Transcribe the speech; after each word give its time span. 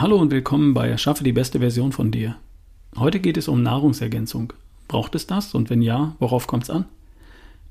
Hallo 0.00 0.16
und 0.16 0.30
willkommen 0.30 0.72
bei 0.72 0.88
Erschaffe 0.88 1.24
die 1.24 1.34
beste 1.34 1.58
Version 1.58 1.92
von 1.92 2.10
dir. 2.10 2.36
Heute 2.96 3.20
geht 3.20 3.36
es 3.36 3.48
um 3.48 3.62
Nahrungsergänzung. 3.62 4.54
Braucht 4.88 5.14
es 5.14 5.26
das 5.26 5.54
und 5.54 5.68
wenn 5.68 5.82
ja, 5.82 6.16
worauf 6.18 6.46
kommt 6.46 6.62
es 6.62 6.70
an? 6.70 6.86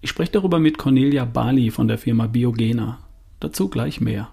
Ich 0.01 0.11
spreche 0.11 0.33
darüber 0.33 0.59
mit 0.59 0.77
Cornelia 0.77 1.25
Bali 1.25 1.71
von 1.71 1.87
der 1.87 1.97
Firma 1.97 2.27
Biogena. 2.27 2.99
Dazu 3.39 3.67
gleich 3.67 3.99
mehr. 3.99 4.29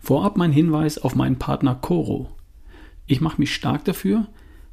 Vorab 0.00 0.36
mein 0.36 0.50
Hinweis 0.50 0.98
auf 0.98 1.14
meinen 1.14 1.38
Partner 1.38 1.76
Coro. 1.76 2.28
Ich 3.06 3.20
mache 3.20 3.40
mich 3.40 3.54
stark 3.54 3.84
dafür, 3.84 4.26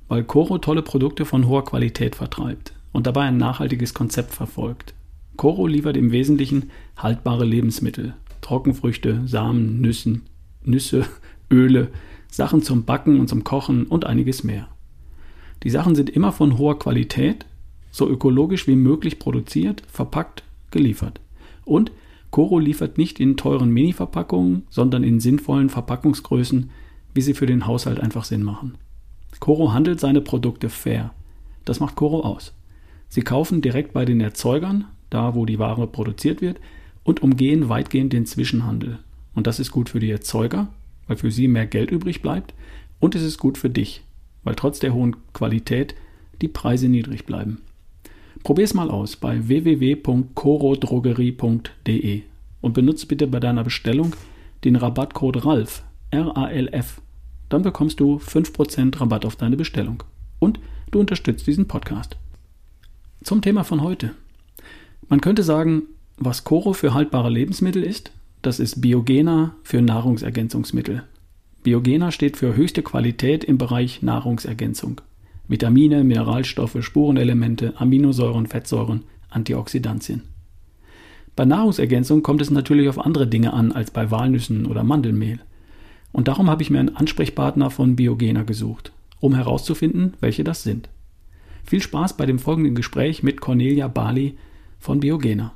weil 0.07 0.23
Coro 0.23 0.57
tolle 0.57 0.81
Produkte 0.81 1.25
von 1.25 1.47
hoher 1.47 1.65
Qualität 1.65 2.15
vertreibt 2.15 2.73
und 2.91 3.05
dabei 3.05 3.25
ein 3.25 3.37
nachhaltiges 3.37 3.93
Konzept 3.93 4.33
verfolgt. 4.33 4.95
Coro 5.37 5.67
liefert 5.67 5.97
im 5.97 6.11
Wesentlichen 6.11 6.71
haltbare 6.97 7.45
Lebensmittel, 7.45 8.15
Trockenfrüchte, 8.41 9.27
Samen, 9.27 9.81
Nüssen, 9.81 10.23
Nüsse, 10.63 11.05
Öle, 11.51 11.91
Sachen 12.29 12.61
zum 12.61 12.85
Backen 12.85 13.19
und 13.19 13.27
zum 13.27 13.43
Kochen 13.43 13.85
und 13.85 14.05
einiges 14.05 14.43
mehr. 14.43 14.67
Die 15.63 15.69
Sachen 15.69 15.95
sind 15.95 16.09
immer 16.09 16.31
von 16.31 16.57
hoher 16.57 16.79
Qualität, 16.79 17.45
so 17.91 18.07
ökologisch 18.07 18.67
wie 18.67 18.75
möglich 18.75 19.19
produziert, 19.19 19.83
verpackt, 19.87 20.43
geliefert. 20.71 21.19
Und 21.65 21.91
Coro 22.31 22.59
liefert 22.59 22.97
nicht 22.97 23.19
in 23.19 23.37
teuren 23.37 23.71
Mini-Verpackungen, 23.71 24.63
sondern 24.69 25.03
in 25.03 25.19
sinnvollen 25.19 25.69
Verpackungsgrößen, 25.69 26.69
wie 27.13 27.21
sie 27.21 27.33
für 27.33 27.47
den 27.47 27.65
Haushalt 27.65 27.99
einfach 27.99 28.23
Sinn 28.23 28.43
machen. 28.43 28.77
Coro 29.39 29.73
handelt 29.73 29.99
seine 29.99 30.21
Produkte 30.21 30.69
fair. 30.69 31.13
Das 31.65 31.79
macht 31.79 31.95
Coro 31.95 32.21
aus. 32.21 32.53
Sie 33.09 33.21
kaufen 33.21 33.61
direkt 33.61 33.93
bei 33.93 34.05
den 34.05 34.21
Erzeugern, 34.21 34.85
da 35.09 35.33
wo 35.33 35.45
die 35.45 35.59
Ware 35.59 35.87
produziert 35.87 36.41
wird, 36.41 36.59
und 37.03 37.23
umgehen 37.23 37.69
weitgehend 37.69 38.13
den 38.13 38.27
Zwischenhandel. 38.27 38.99
Und 39.33 39.47
das 39.47 39.59
ist 39.59 39.71
gut 39.71 39.89
für 39.89 39.99
die 39.99 40.11
Erzeuger, 40.11 40.67
weil 41.09 41.17
für 41.17 41.31
sie 41.31 41.49
mehr 41.49 41.65
Geld 41.65 41.91
übrig 41.91 42.21
bleibt, 42.21 42.53
und 42.99 43.15
es 43.15 43.23
ist 43.23 43.39
gut 43.39 43.57
für 43.57 43.69
dich, 43.69 44.03
weil 44.43 44.55
trotz 44.55 44.79
der 44.79 44.93
hohen 44.93 45.17
Qualität 45.33 45.95
die 46.41 46.47
Preise 46.47 46.87
niedrig 46.87 47.25
bleiben. 47.25 47.61
Probier's 48.43 48.73
mal 48.73 48.89
aus 48.89 49.17
bei 49.17 49.45
www.corodrogerie.de 49.47 52.21
und 52.61 52.73
benutze 52.73 53.07
bitte 53.07 53.27
bei 53.27 53.41
deiner 53.41 53.65
Bestellung 53.65 54.15
den 54.63 54.75
Rabattcode 54.75 55.45
RALF, 55.45 55.83
R-A-L-F. 56.11 57.01
Dann 57.49 57.61
bekommst 57.63 57.99
du 57.99 58.17
5% 58.17 58.99
Rabatt 58.99 59.25
auf 59.25 59.35
deine 59.35 59.57
Bestellung. 59.57 60.03
Und 60.37 60.59
du 60.91 60.99
unterstützt 60.99 61.47
diesen 61.47 61.67
Podcast. 61.67 62.17
Zum 63.23 63.41
Thema 63.41 63.63
von 63.63 63.81
heute. 63.81 64.11
Man 65.07 65.21
könnte 65.21 65.41
sagen, 65.43 65.83
was 66.17 66.43
Coro 66.43 66.73
für 66.73 66.93
haltbare 66.93 67.29
Lebensmittel 67.29 67.83
ist, 67.83 68.11
das 68.41 68.59
ist 68.59 68.81
Biogena 68.81 69.55
für 69.63 69.81
Nahrungsergänzungsmittel. 69.81 71.03
Biogena 71.63 72.11
steht 72.11 72.37
für 72.37 72.55
höchste 72.55 72.81
Qualität 72.81 73.43
im 73.43 73.57
Bereich 73.57 74.01
Nahrungsergänzung. 74.01 75.01
Vitamine, 75.49 76.03
Mineralstoffe, 76.03 76.77
Spurenelemente, 76.79 77.73
Aminosäuren, 77.77 78.45
Fettsäuren, 78.45 79.03
Antioxidantien. 79.29 80.23
Bei 81.35 81.43
Nahrungsergänzung 81.43 82.23
kommt 82.23 82.41
es 82.41 82.49
natürlich 82.49 82.87
auf 82.87 83.03
andere 83.03 83.27
Dinge 83.27 83.53
an 83.53 83.71
als 83.71 83.91
bei 83.91 84.09
Walnüssen 84.09 84.65
oder 84.65 84.83
Mandelmehl. 84.83 85.39
Und 86.11 86.27
darum 86.27 86.49
habe 86.49 86.63
ich 86.63 86.69
mir 86.69 86.79
einen 86.79 86.95
Ansprechpartner 86.95 87.71
von 87.71 87.95
Biogena 87.95 88.43
gesucht, 88.43 88.93
um 89.19 89.35
herauszufinden, 89.35 90.13
welche 90.21 90.43
das 90.43 90.63
sind. 90.63 90.89
Viel 91.65 91.81
Spaß 91.81 92.15
bei 92.15 92.25
dem 92.25 92.39
folgenden 92.39 92.75
Gespräch 92.75 93.21
mit 93.21 93.41
Cornelia 93.41 93.87
Bali 93.87 94.37
von 94.79 95.01
Biogena. 95.01 95.53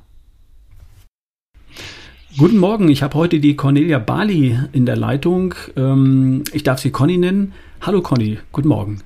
Guten 2.36 2.58
Morgen, 2.58 2.88
ich 2.88 3.04
habe 3.04 3.14
heute 3.14 3.38
die 3.38 3.54
Cornelia 3.54 4.00
Bali 4.00 4.58
in 4.72 4.86
der 4.86 4.96
Leitung. 4.96 5.54
Ähm, 5.76 6.42
ich 6.52 6.64
darf 6.64 6.80
sie 6.80 6.90
Conny 6.90 7.16
nennen. 7.16 7.52
Hallo 7.80 8.02
Conny, 8.02 8.38
guten 8.50 8.66
Morgen. 8.66 9.02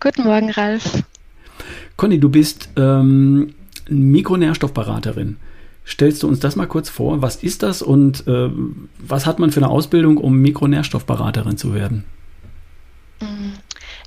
Guten 0.00 0.24
Morgen, 0.24 0.50
Ralf. 0.50 1.04
Conny, 1.96 2.18
du 2.18 2.28
bist 2.28 2.68
ähm, 2.76 3.54
Mikronährstoffberaterin. 3.88 5.36
Stellst 5.86 6.24
du 6.24 6.28
uns 6.28 6.40
das 6.40 6.56
mal 6.56 6.66
kurz 6.66 6.88
vor? 6.88 7.22
Was 7.22 7.36
ist 7.36 7.62
das 7.62 7.80
und 7.80 8.26
äh, 8.26 8.50
was 8.98 9.24
hat 9.24 9.38
man 9.38 9.52
für 9.52 9.60
eine 9.60 9.70
Ausbildung, 9.70 10.16
um 10.16 10.38
Mikronährstoffberaterin 10.38 11.58
zu 11.58 11.74
werden? 11.74 12.02
Mm, 13.20 13.52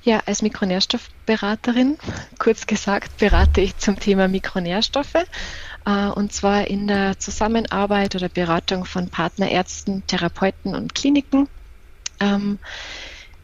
ja, 0.02 0.20
als 0.26 0.42
Mikronährstoffberaterin, 0.42 1.96
kurz 2.38 2.66
gesagt, 2.66 3.16
berate 3.18 3.60
ich 3.60 3.76
zum 3.76 3.98
Thema 3.98 4.28
Mikronährstoffe 4.28 5.24
äh, 5.86 6.06
und 6.08 6.32
zwar 6.32 6.66
in 6.66 6.86
der 6.88 7.18
Zusammenarbeit 7.18 8.14
oder 8.14 8.28
Beratung 8.28 8.84
von 8.84 9.10
Partnerärzten, 9.10 10.06
Therapeuten 10.06 10.74
und 10.74 10.94
Kliniken. 10.94 11.48
Ähm, 12.20 12.58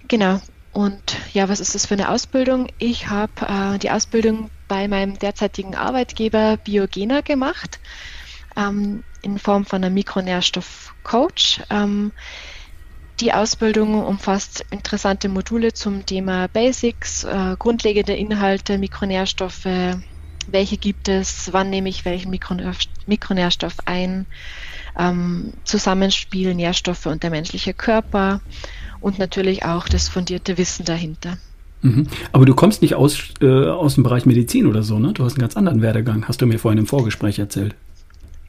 genau, 0.07 0.41
und 0.71 1.17
ja, 1.33 1.49
was 1.49 1.61
ist 1.61 1.75
das 1.75 1.87
für 1.87 1.95
eine 1.95 2.11
Ausbildung? 2.11 2.69
Ich 2.79 3.09
habe 3.09 3.33
äh, 3.47 3.79
die 3.79 3.91
Ausbildung 3.91 4.51
bei 4.69 4.87
meinem 4.87 5.19
derzeitigen 5.19 5.75
Arbeitgeber 5.75 6.57
Biogena 6.59 7.23
gemacht, 7.23 7.81
ähm, 8.57 9.03
in 9.23 9.39
Form 9.39 9.65
von 9.65 9.83
einem 9.83 9.95
Mikronährstoffcoach. 9.95 11.63
Ähm, 11.71 12.13
die 13.21 13.33
Ausbildung 13.33 14.05
umfasst 14.05 14.65
interessante 14.71 15.29
Module 15.29 15.73
zum 15.73 16.07
Thema 16.07 16.49
Basics, 16.49 17.25
äh, 17.25 17.57
grundlegende 17.59 18.15
Inhalte, 18.15 18.79
Mikronährstoffe, 18.79 19.67
welche 20.51 20.77
gibt 20.77 21.09
es, 21.09 21.53
wann 21.53 21.71
nehme 21.71 21.89
ich 21.89 22.05
welchen 22.05 22.31
Mikronährstoff 22.31 23.75
ein, 23.85 24.27
ähm, 24.99 25.53
Zusammenspiel 25.65 26.55
Nährstoffe 26.55 27.07
und 27.07 27.23
der 27.23 27.31
menschliche 27.31 27.75
Körper 27.75 28.41
und 29.01 29.19
natürlich 29.19 29.65
auch 29.65 29.89
das 29.89 30.09
fundierte 30.09 30.59
Wissen 30.59 30.85
dahinter. 30.85 31.39
Mhm. 31.83 32.07
Aber 32.33 32.45
du 32.45 32.55
kommst 32.55 32.83
nicht 32.83 32.95
aus, 32.95 33.19
äh, 33.41 33.47
aus 33.47 33.95
dem 33.95 34.03
Bereich 34.03 34.27
Medizin 34.27 34.67
oder 34.67 34.83
so, 34.83 34.99
ne? 34.99 35.13
Du 35.13 35.25
hast 35.25 35.35
einen 35.35 35.43
ganz 35.43 35.57
anderen 35.57 35.83
Werdegang, 35.83 36.27
hast 36.27 36.41
du 36.41 36.47
mir 36.47 36.59
vorhin 36.59 36.79
im 36.79 36.87
Vorgespräch 36.87 37.39
erzählt. 37.39 37.77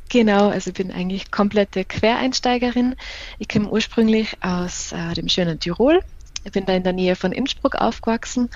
Genau, 0.10 0.50
also 0.50 0.72
ich 0.72 0.76
bin 0.76 0.92
eigentlich 0.92 1.30
komplette 1.30 1.86
Quereinsteigerin. 1.86 2.96
Ich 3.38 3.48
komme 3.48 3.70
ursprünglich 3.70 4.38
aus 4.42 4.92
äh, 4.92 5.14
dem 5.14 5.30
schönen 5.30 5.60
Tirol. 5.60 6.02
Ich 6.44 6.52
bin 6.52 6.66
da 6.66 6.74
in 6.74 6.84
der 6.84 6.94
Nähe 6.94 7.16
von 7.16 7.32
Innsbruck 7.32 7.76
aufgewachsen 7.76 8.50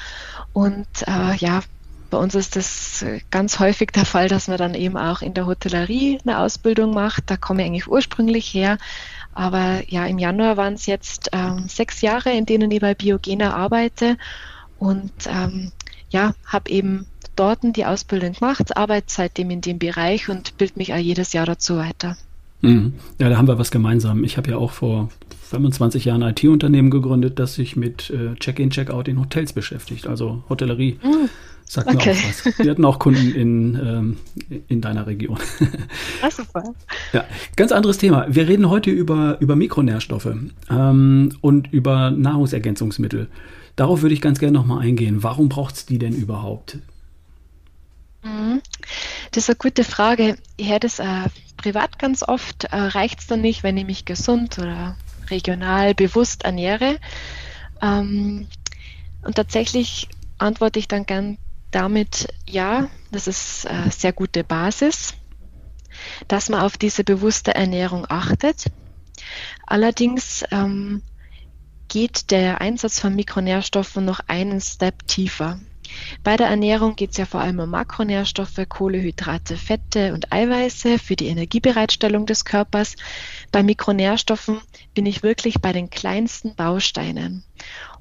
und 0.54 0.88
äh, 1.06 1.36
ja, 1.36 1.62
bei 2.10 2.18
uns 2.18 2.34
ist 2.36 2.56
das 2.56 3.06
ganz 3.30 3.60
häufig 3.60 3.92
der 3.92 4.06
Fall, 4.06 4.28
dass 4.30 4.48
man 4.48 4.58
dann 4.58 4.74
eben 4.74 4.98
auch 4.98 5.22
in 5.22 5.34
der 5.34 5.46
Hotellerie 5.46 6.20
eine 6.24 6.40
Ausbildung 6.40 6.94
macht. 6.94 7.30
Da 7.30 7.38
komme 7.38 7.62
ich 7.62 7.68
eigentlich 7.68 7.88
ursprünglich 7.88 8.54
her, 8.54 8.78
aber 9.34 9.84
ja, 9.88 10.06
im 10.06 10.20
Januar 10.20 10.58
waren 10.58 10.74
es 10.74 10.86
jetzt 10.86 11.30
ähm, 11.34 11.68
sechs 11.68 12.02
Jahre, 12.02 12.32
in 12.32 12.46
denen 12.46 12.72
ich 12.72 12.82
bei 12.82 12.94
Biogena 12.96 13.56
arbeite 13.56 14.18
und 14.78 15.12
ähm, 15.28 15.72
ja, 16.10 16.34
habe 16.46 16.70
eben 16.70 17.08
dort 17.36 17.60
die 17.64 17.86
Ausbildung 17.86 18.34
gemacht, 18.34 18.76
arbeite 18.78 19.08
seitdem 19.08 19.50
in 19.50 19.62
dem 19.62 19.80
Bereich 19.80 20.30
und 20.30 20.58
bilde 20.58 20.74
mich 20.78 20.94
auch 20.94 20.98
jedes 20.98 21.34
Jahr 21.34 21.46
dazu 21.46 21.78
weiter. 21.78 22.18
Mhm. 22.62 22.94
Ja, 23.20 23.30
da 23.30 23.38
haben 23.38 23.48
wir 23.48 23.60
was 23.60 23.72
gemeinsam. 23.72 24.24
Ich 24.24 24.38
habe 24.38 24.52
ja 24.52 24.58
auch 24.58 24.72
vor 24.72 25.10
25 25.50 26.06
Jahren 26.06 26.24
ein 26.24 26.32
IT-Unternehmen 26.32 26.90
gegründet, 26.90 27.38
das 27.38 27.56
sich 27.56 27.76
mit 27.76 28.10
äh, 28.10 28.36
Check-in, 28.36 28.70
Check-out 28.70 29.08
in 29.08 29.20
Hotels 29.20 29.54
beschäftigt, 29.54 30.08
also 30.08 30.44
Hotellerie. 30.50 30.98
Mhm. 31.04 31.30
Sagt 31.66 31.88
okay. 31.88 32.14
mir 32.14 32.16
auch 32.16 32.46
was. 32.46 32.60
Wir 32.60 32.72
hatten 32.72 32.86
auch 32.86 33.00
Kunden 33.00 33.34
in, 33.34 33.76
ähm, 33.76 34.18
in 34.68 34.82
deiner 34.82 35.08
Region. 35.08 35.38
Ach, 36.22 36.32
super. 36.32 36.64
Ja, 37.14 37.26
ganz 37.56 37.72
anderes 37.72 37.98
Thema. 37.98 38.26
Wir 38.30 38.48
reden 38.48 38.70
heute 38.70 38.92
über, 38.92 39.38
über 39.40 39.56
Mikronährstoffe 39.56 40.36
ähm, 40.70 41.30
und 41.42 41.72
über 41.72 42.12
Nahrungsergänzungsmittel. 42.12 43.28
Darauf 43.76 44.02
würde 44.02 44.14
ich 44.14 44.22
ganz 44.22 44.40
gerne 44.40 44.54
nochmal 44.54 44.80
eingehen. 44.80 45.24
Warum 45.24 45.50
braucht 45.50 45.76
es 45.76 45.86
die 45.86 45.98
denn 45.98 46.14
überhaupt? 46.14 46.78
Mhm. 48.24 48.62
Das 49.32 49.44
ist 49.44 49.50
eine 49.50 49.58
gute 49.58 49.84
Frage. 49.84 50.38
Ich 50.58 50.70
höre 50.70 50.80
das 50.80 51.00
äh, 51.00 51.30
privat 51.58 52.00
ganz 52.00 52.24
oft. 52.24 52.66
Äh, 52.66 52.76
Reicht 52.76 53.20
es 53.20 53.28
dann 53.28 53.42
nicht, 53.42 53.64
wenn 53.64 53.78
ich 53.78 53.86
mich 53.86 54.06
gesund 54.06 54.58
oder 54.60 54.98
regional 55.30 55.94
bewusst 55.94 56.44
ernähre? 56.44 57.00
Ähm, 57.82 58.48
und 59.22 59.36
tatsächlich 59.36 60.10
antworte 60.38 60.80
ich 60.80 60.88
dann 60.88 61.06
gern 61.06 61.38
damit, 61.72 62.28
ja, 62.48 62.90
das 63.12 63.28
ist 63.28 63.66
eine 63.66 63.92
sehr 63.92 64.14
gute 64.14 64.44
Basis, 64.44 65.16
dass 66.28 66.50
man 66.50 66.62
auf 66.62 66.78
diese 66.78 67.04
bewusste 67.04 67.56
Ernährung 67.56 68.06
achtet. 68.10 68.66
Allerdings 69.66 70.44
ähm, 70.52 71.02
geht 71.88 72.32
der 72.32 72.62
Einsatz 72.62 73.00
von 73.00 73.16
Mikronährstoffen 73.16 74.06
noch 74.06 74.20
einen 74.28 74.62
Step 74.62 75.08
tiefer. 75.08 75.60
Bei 76.24 76.38
der 76.38 76.48
Ernährung 76.48 76.96
geht 76.96 77.12
es 77.12 77.18
ja 77.18 77.26
vor 77.26 77.42
allem 77.42 77.60
um 77.60 77.70
Makronährstoffe, 77.70 78.60
Kohlehydrate, 78.68 79.58
Fette 79.58 80.14
und 80.14 80.32
Eiweiße 80.32 81.00
für 81.00 81.16
die 81.16 81.28
Energiebereitstellung 81.28 82.26
des 82.26 82.46
Körpers. 82.46 82.96
Bei 83.52 83.64
Mikronährstoffen 83.64 84.60
bin 84.94 85.06
ich 85.06 85.24
wirklich 85.24 85.62
bei 85.62 85.74
den 85.74 85.90
kleinsten 85.90 86.56
Bausteinen. 86.56 87.44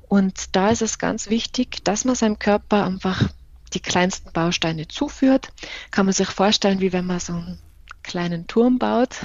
Und 0.09 0.55
da 0.55 0.71
ist 0.71 0.83
es 0.83 0.99
ganz 0.99 1.31
wichtig, 1.31 1.85
dass 1.85 2.05
man 2.05 2.15
seinem 2.15 2.39
Körper 2.39 2.85
einfach 2.85 3.29
die 3.73 3.81
kleinsten 3.81 4.33
Bausteine 4.33 4.87
zuführt. 4.89 5.49
Kann 5.91 6.07
man 6.07 6.13
sich 6.13 6.29
vorstellen, 6.29 6.81
wie 6.81 6.93
wenn 6.93 7.07
man 7.07 7.21
so 7.21 7.33
einen 7.33 7.59
kleinen 8.03 8.47
Turm 8.47 8.79
baut. 8.79 9.17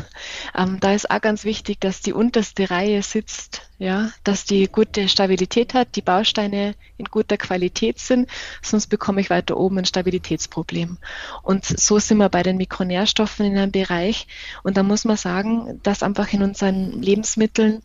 Ähm, 0.55 0.79
da 0.79 0.93
ist 0.93 1.09
auch 1.09 1.21
ganz 1.21 1.43
wichtig, 1.43 1.79
dass 1.79 2.01
die 2.01 2.13
unterste 2.13 2.69
Reihe 2.69 3.01
sitzt, 3.01 3.69
ja, 3.79 4.11
dass 4.23 4.45
die 4.45 4.67
gute 4.67 5.07
Stabilität 5.07 5.73
hat, 5.73 5.95
die 5.95 6.01
Bausteine 6.01 6.75
in 6.97 7.05
guter 7.05 7.37
Qualität 7.37 7.99
sind, 7.99 8.29
sonst 8.61 8.87
bekomme 8.87 9.21
ich 9.21 9.29
weiter 9.29 9.57
oben 9.57 9.79
ein 9.79 9.85
Stabilitätsproblem. 9.85 10.97
Und 11.43 11.65
so 11.65 11.99
sind 11.99 12.17
wir 12.17 12.29
bei 12.29 12.43
den 12.43 12.57
Mikronährstoffen 12.57 13.45
in 13.45 13.57
einem 13.57 13.71
Bereich. 13.71 14.27
Und 14.63 14.77
da 14.77 14.83
muss 14.83 15.05
man 15.05 15.17
sagen, 15.17 15.79
dass 15.83 16.03
einfach 16.03 16.31
in 16.33 16.43
unseren 16.43 17.01
Lebensmitteln 17.01 17.81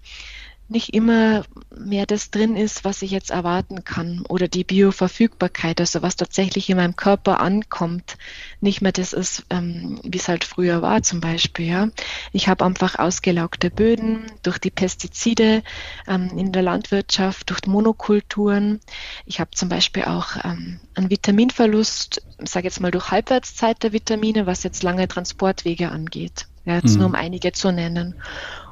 nicht 0.73 0.95
immer 0.95 1.45
mehr 1.77 2.07
das 2.07 2.31
drin 2.31 2.57
ist, 2.57 2.85
was 2.85 3.03
ich 3.03 3.11
jetzt 3.11 3.31
erwarten 3.31 3.85
kann 3.85 4.25
oder 4.29 4.49
die 4.49 4.65
Bioverfügbarkeit, 4.65 5.81
also 5.81 6.03
was 6.03 6.17
tatsächlich 6.17 6.69
in 6.69 6.77
meinem 6.77 6.97
Körper 6.97 7.41
ankommt, 7.41 8.17
nicht 8.61 8.83
mehr 8.83 8.93
das 8.93 9.13
ist, 9.13 9.45
ähm, 9.51 10.01
wie 10.03 10.19
es 10.19 10.29
halt 10.29 10.45
früher 10.45 10.83
war 10.83 11.03
zum 11.03 11.21
Beispiel. 11.21 11.67
Ja. 11.67 11.89
Ich 12.33 12.49
habe 12.49 12.65
einfach 12.65 12.99
ausgelaugte 12.99 13.71
Böden 13.71 14.27
durch 14.43 14.59
die 14.59 14.71
Pestizide 14.71 15.63
ähm, 16.09 16.31
in 16.37 16.53
der 16.53 16.63
Landwirtschaft, 16.63 17.51
durch 17.51 17.67
Monokulturen. 17.67 18.81
Ich 19.27 19.41
habe 19.41 19.51
zum 19.53 19.69
Beispiel 19.69 20.05
auch 20.05 20.37
ähm, 20.45 20.81
einen 20.95 21.11
Vitaminverlust, 21.11 22.23
sage 22.45 22.67
jetzt 22.67 22.81
mal 22.81 22.91
durch 22.91 23.11
Halbwertszeit 23.11 23.83
der 23.83 23.93
Vitamine, 23.93 24.47
was 24.47 24.63
jetzt 24.63 24.83
lange 24.83 25.07
Transportwege 25.07 25.91
angeht. 25.91 26.47
Ja, 26.65 26.77
jetzt 26.77 26.95
mhm. 26.95 26.99
nur 26.99 27.07
um 27.07 27.15
einige 27.15 27.53
zu 27.53 27.73
nennen. 27.73 28.15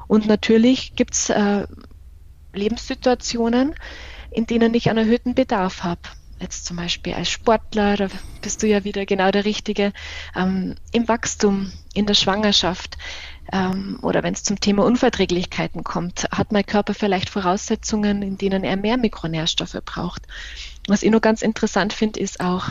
Und 0.06 0.26
natürlich 0.26 0.96
gibt 0.96 1.14
es 1.14 1.30
äh, 1.30 1.66
Lebenssituationen, 2.52 3.74
in 4.30 4.46
denen 4.46 4.74
ich 4.74 4.88
einen 4.88 5.06
erhöhten 5.06 5.34
Bedarf 5.34 5.82
habe. 5.82 6.00
Jetzt 6.40 6.64
zum 6.64 6.78
Beispiel 6.78 7.12
als 7.12 7.30
Sportler, 7.30 7.96
da 7.96 8.08
bist 8.40 8.62
du 8.62 8.66
ja 8.66 8.82
wieder 8.84 9.04
genau 9.04 9.30
der 9.30 9.44
Richtige, 9.44 9.92
ähm, 10.34 10.74
im 10.90 11.06
Wachstum, 11.06 11.70
in 11.92 12.06
der 12.06 12.14
Schwangerschaft 12.14 12.96
ähm, 13.52 13.98
oder 14.02 14.22
wenn 14.22 14.32
es 14.32 14.42
zum 14.42 14.58
Thema 14.58 14.84
Unverträglichkeiten 14.84 15.84
kommt, 15.84 16.28
hat 16.30 16.52
mein 16.52 16.64
Körper 16.64 16.94
vielleicht 16.94 17.28
Voraussetzungen, 17.28 18.22
in 18.22 18.38
denen 18.38 18.64
er 18.64 18.76
mehr 18.76 18.96
Mikronährstoffe 18.96 19.78
braucht. 19.84 20.26
Was 20.88 21.02
ich 21.02 21.10
nur 21.10 21.20
ganz 21.20 21.42
interessant 21.42 21.92
finde, 21.92 22.20
ist 22.20 22.40
auch, 22.40 22.70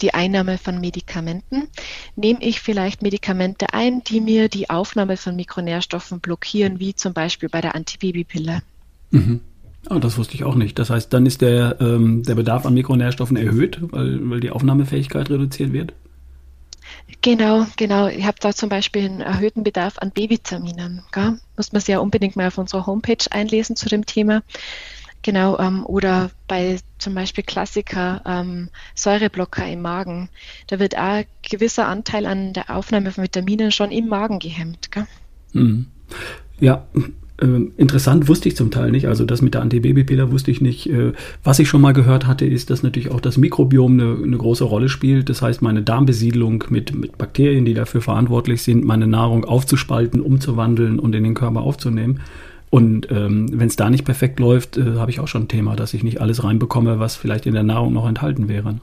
die 0.00 0.12
Einnahme 0.12 0.58
von 0.58 0.80
Medikamenten. 0.80 1.68
Nehme 2.16 2.42
ich 2.42 2.60
vielleicht 2.60 3.00
Medikamente 3.00 3.72
ein, 3.72 4.02
die 4.04 4.20
mir 4.20 4.48
die 4.48 4.68
Aufnahme 4.68 5.16
von 5.16 5.36
Mikronährstoffen 5.36 6.20
blockieren, 6.20 6.80
wie 6.80 6.94
zum 6.94 7.14
Beispiel 7.14 7.48
bei 7.48 7.60
der 7.60 7.74
Antibabypille? 7.74 8.62
Mhm. 9.14 9.40
Oh, 9.90 9.98
das 9.98 10.18
wusste 10.18 10.34
ich 10.34 10.44
auch 10.44 10.54
nicht. 10.54 10.78
Das 10.78 10.90
heißt, 10.90 11.12
dann 11.12 11.26
ist 11.26 11.40
der, 11.40 11.76
ähm, 11.80 12.22
der 12.24 12.34
Bedarf 12.34 12.66
an 12.66 12.74
Mikronährstoffen 12.74 13.36
erhöht, 13.36 13.78
weil, 13.80 14.18
weil 14.28 14.40
die 14.40 14.50
Aufnahmefähigkeit 14.50 15.30
reduziert 15.30 15.72
wird? 15.72 15.92
Genau, 17.22 17.66
genau. 17.76 18.08
Ich 18.08 18.24
habe 18.24 18.38
da 18.40 18.52
zum 18.52 18.68
Beispiel 18.68 19.04
einen 19.04 19.20
erhöhten 19.20 19.62
Bedarf 19.62 19.98
an 19.98 20.10
B-Vitaminen. 20.10 21.02
Muss 21.56 21.72
man 21.72 21.80
sich 21.80 21.88
ja 21.88 21.98
unbedingt 21.98 22.34
mal 22.34 22.48
auf 22.48 22.58
unserer 22.58 22.86
Homepage 22.86 23.24
einlesen 23.30 23.76
zu 23.76 23.88
dem 23.88 24.04
Thema. 24.04 24.42
Genau, 25.22 25.58
ähm, 25.58 25.86
oder 25.86 26.30
bei 26.48 26.78
zum 26.98 27.14
Beispiel 27.14 27.44
Klassiker 27.44 28.20
ähm, 28.26 28.68
Säureblocker 28.94 29.66
im 29.66 29.80
Magen. 29.80 30.28
Da 30.66 30.78
wird 30.78 30.96
auch 30.96 31.02
ein 31.02 31.26
gewisser 31.42 31.86
Anteil 31.88 32.26
an 32.26 32.52
der 32.52 32.68
Aufnahme 32.68 33.10
von 33.10 33.24
Vitaminen 33.24 33.70
schon 33.70 33.90
im 33.90 34.08
Magen 34.08 34.38
gehemmt. 34.38 34.90
Gell? 34.90 35.06
Mhm. 35.52 35.86
Ja, 36.60 36.86
äh, 37.40 37.46
interessant 37.76 38.28
wusste 38.28 38.48
ich 38.48 38.56
zum 38.56 38.70
Teil 38.70 38.90
nicht. 38.90 39.08
Also 39.08 39.24
das 39.24 39.42
mit 39.42 39.54
der 39.54 39.62
Antibabypille 39.62 40.30
wusste 40.30 40.50
ich 40.50 40.60
nicht. 40.60 40.88
Äh, 40.88 41.12
was 41.42 41.58
ich 41.58 41.68
schon 41.68 41.80
mal 41.80 41.92
gehört 41.92 42.26
hatte, 42.26 42.46
ist, 42.46 42.70
dass 42.70 42.82
natürlich 42.82 43.10
auch 43.10 43.20
das 43.20 43.36
Mikrobiom 43.36 43.92
eine, 43.92 44.16
eine 44.22 44.36
große 44.36 44.64
Rolle 44.64 44.88
spielt. 44.88 45.28
Das 45.28 45.42
heißt, 45.42 45.60
meine 45.62 45.82
Darmbesiedlung 45.82 46.64
mit, 46.68 46.94
mit 46.94 47.18
Bakterien, 47.18 47.64
die 47.64 47.74
dafür 47.74 48.02
verantwortlich 48.02 48.62
sind, 48.62 48.84
meine 48.84 49.06
Nahrung 49.06 49.44
aufzuspalten, 49.44 50.20
umzuwandeln 50.20 50.98
und 50.98 51.14
in 51.14 51.24
den 51.24 51.34
Körper 51.34 51.62
aufzunehmen. 51.62 52.20
Und 52.70 53.10
ähm, 53.10 53.48
wenn 53.52 53.68
es 53.68 53.76
da 53.76 53.90
nicht 53.90 54.04
perfekt 54.04 54.40
läuft, 54.40 54.76
äh, 54.76 54.96
habe 54.96 55.10
ich 55.10 55.20
auch 55.20 55.28
schon 55.28 55.44
ein 55.44 55.48
Thema, 55.48 55.76
dass 55.76 55.94
ich 55.94 56.02
nicht 56.02 56.20
alles 56.20 56.42
reinbekomme, 56.42 56.98
was 56.98 57.16
vielleicht 57.16 57.46
in 57.46 57.54
der 57.54 57.62
Nahrung 57.62 57.92
noch 57.92 58.08
enthalten 58.08 58.48
wäre. 58.48 58.76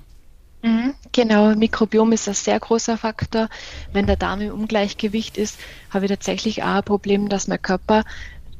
Mhm, 0.63 0.93
genau, 1.11 1.55
Mikrobiom 1.55 2.11
ist 2.11 2.27
ein 2.27 2.33
sehr 2.33 2.59
großer 2.59 2.97
Faktor. 2.97 3.49
Wenn 3.93 4.07
der 4.07 4.15
Darm 4.15 4.41
im 4.41 4.53
Ungleichgewicht 4.53 5.37
ist, 5.37 5.59
habe 5.89 6.05
ich 6.05 6.11
tatsächlich 6.11 6.63
auch 6.63 6.67
ein 6.67 6.83
Problem, 6.83 7.29
dass 7.29 7.47
mein 7.47 7.61
Körper 7.61 8.03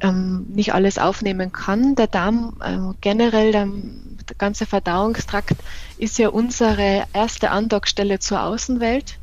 ähm, 0.01 0.45
nicht 0.49 0.73
alles 0.73 0.97
aufnehmen 0.97 1.51
kann. 1.51 1.95
Der 1.95 2.07
Darm 2.07 2.57
äh, 2.61 2.95
generell, 3.01 3.51
der, 3.51 3.65
der, 3.65 4.35
ganze 4.37 4.65
Verdauungstrakt 4.65 5.55
ist 5.97 6.17
ja 6.17 6.29
unsere 6.29 7.03
erste 7.13 7.51
Andockstelle 7.51 8.19
zur 8.19 8.43
Außenwelt. 8.43 9.19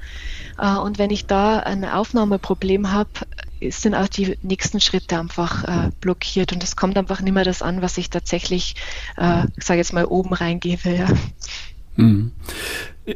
Äh, 0.59 0.77
und 0.77 0.99
wenn 0.99 1.11
ich 1.11 1.27
da 1.27 1.59
ein 1.59 1.85
Aufnahmeproblem 1.85 2.93
habe, 2.93 3.11
sind 3.71 3.95
auch 3.95 4.09
die 4.09 4.39
nächsten 4.43 4.81
Schritte 4.81 5.19
einfach 5.19 5.65
äh, 5.65 5.91
blockiert 6.01 6.53
und 6.53 6.63
es 6.63 6.77
kommt 6.77 6.97
einfach 6.97 7.21
nicht 7.21 7.35
mehr 7.35 7.45
das 7.45 7.63
an, 7.63 7.83
was 7.83 7.99
ich 7.99 8.11
tatsächlich, 8.11 8.77
äh, 9.17 9.45
sage 9.57 9.79
jetzt 9.79 9.93
mal, 9.93 10.05
oben 10.05 10.33
reingebe. 10.33 10.91
Ja. 10.91 11.09
Mhm. 11.99 12.31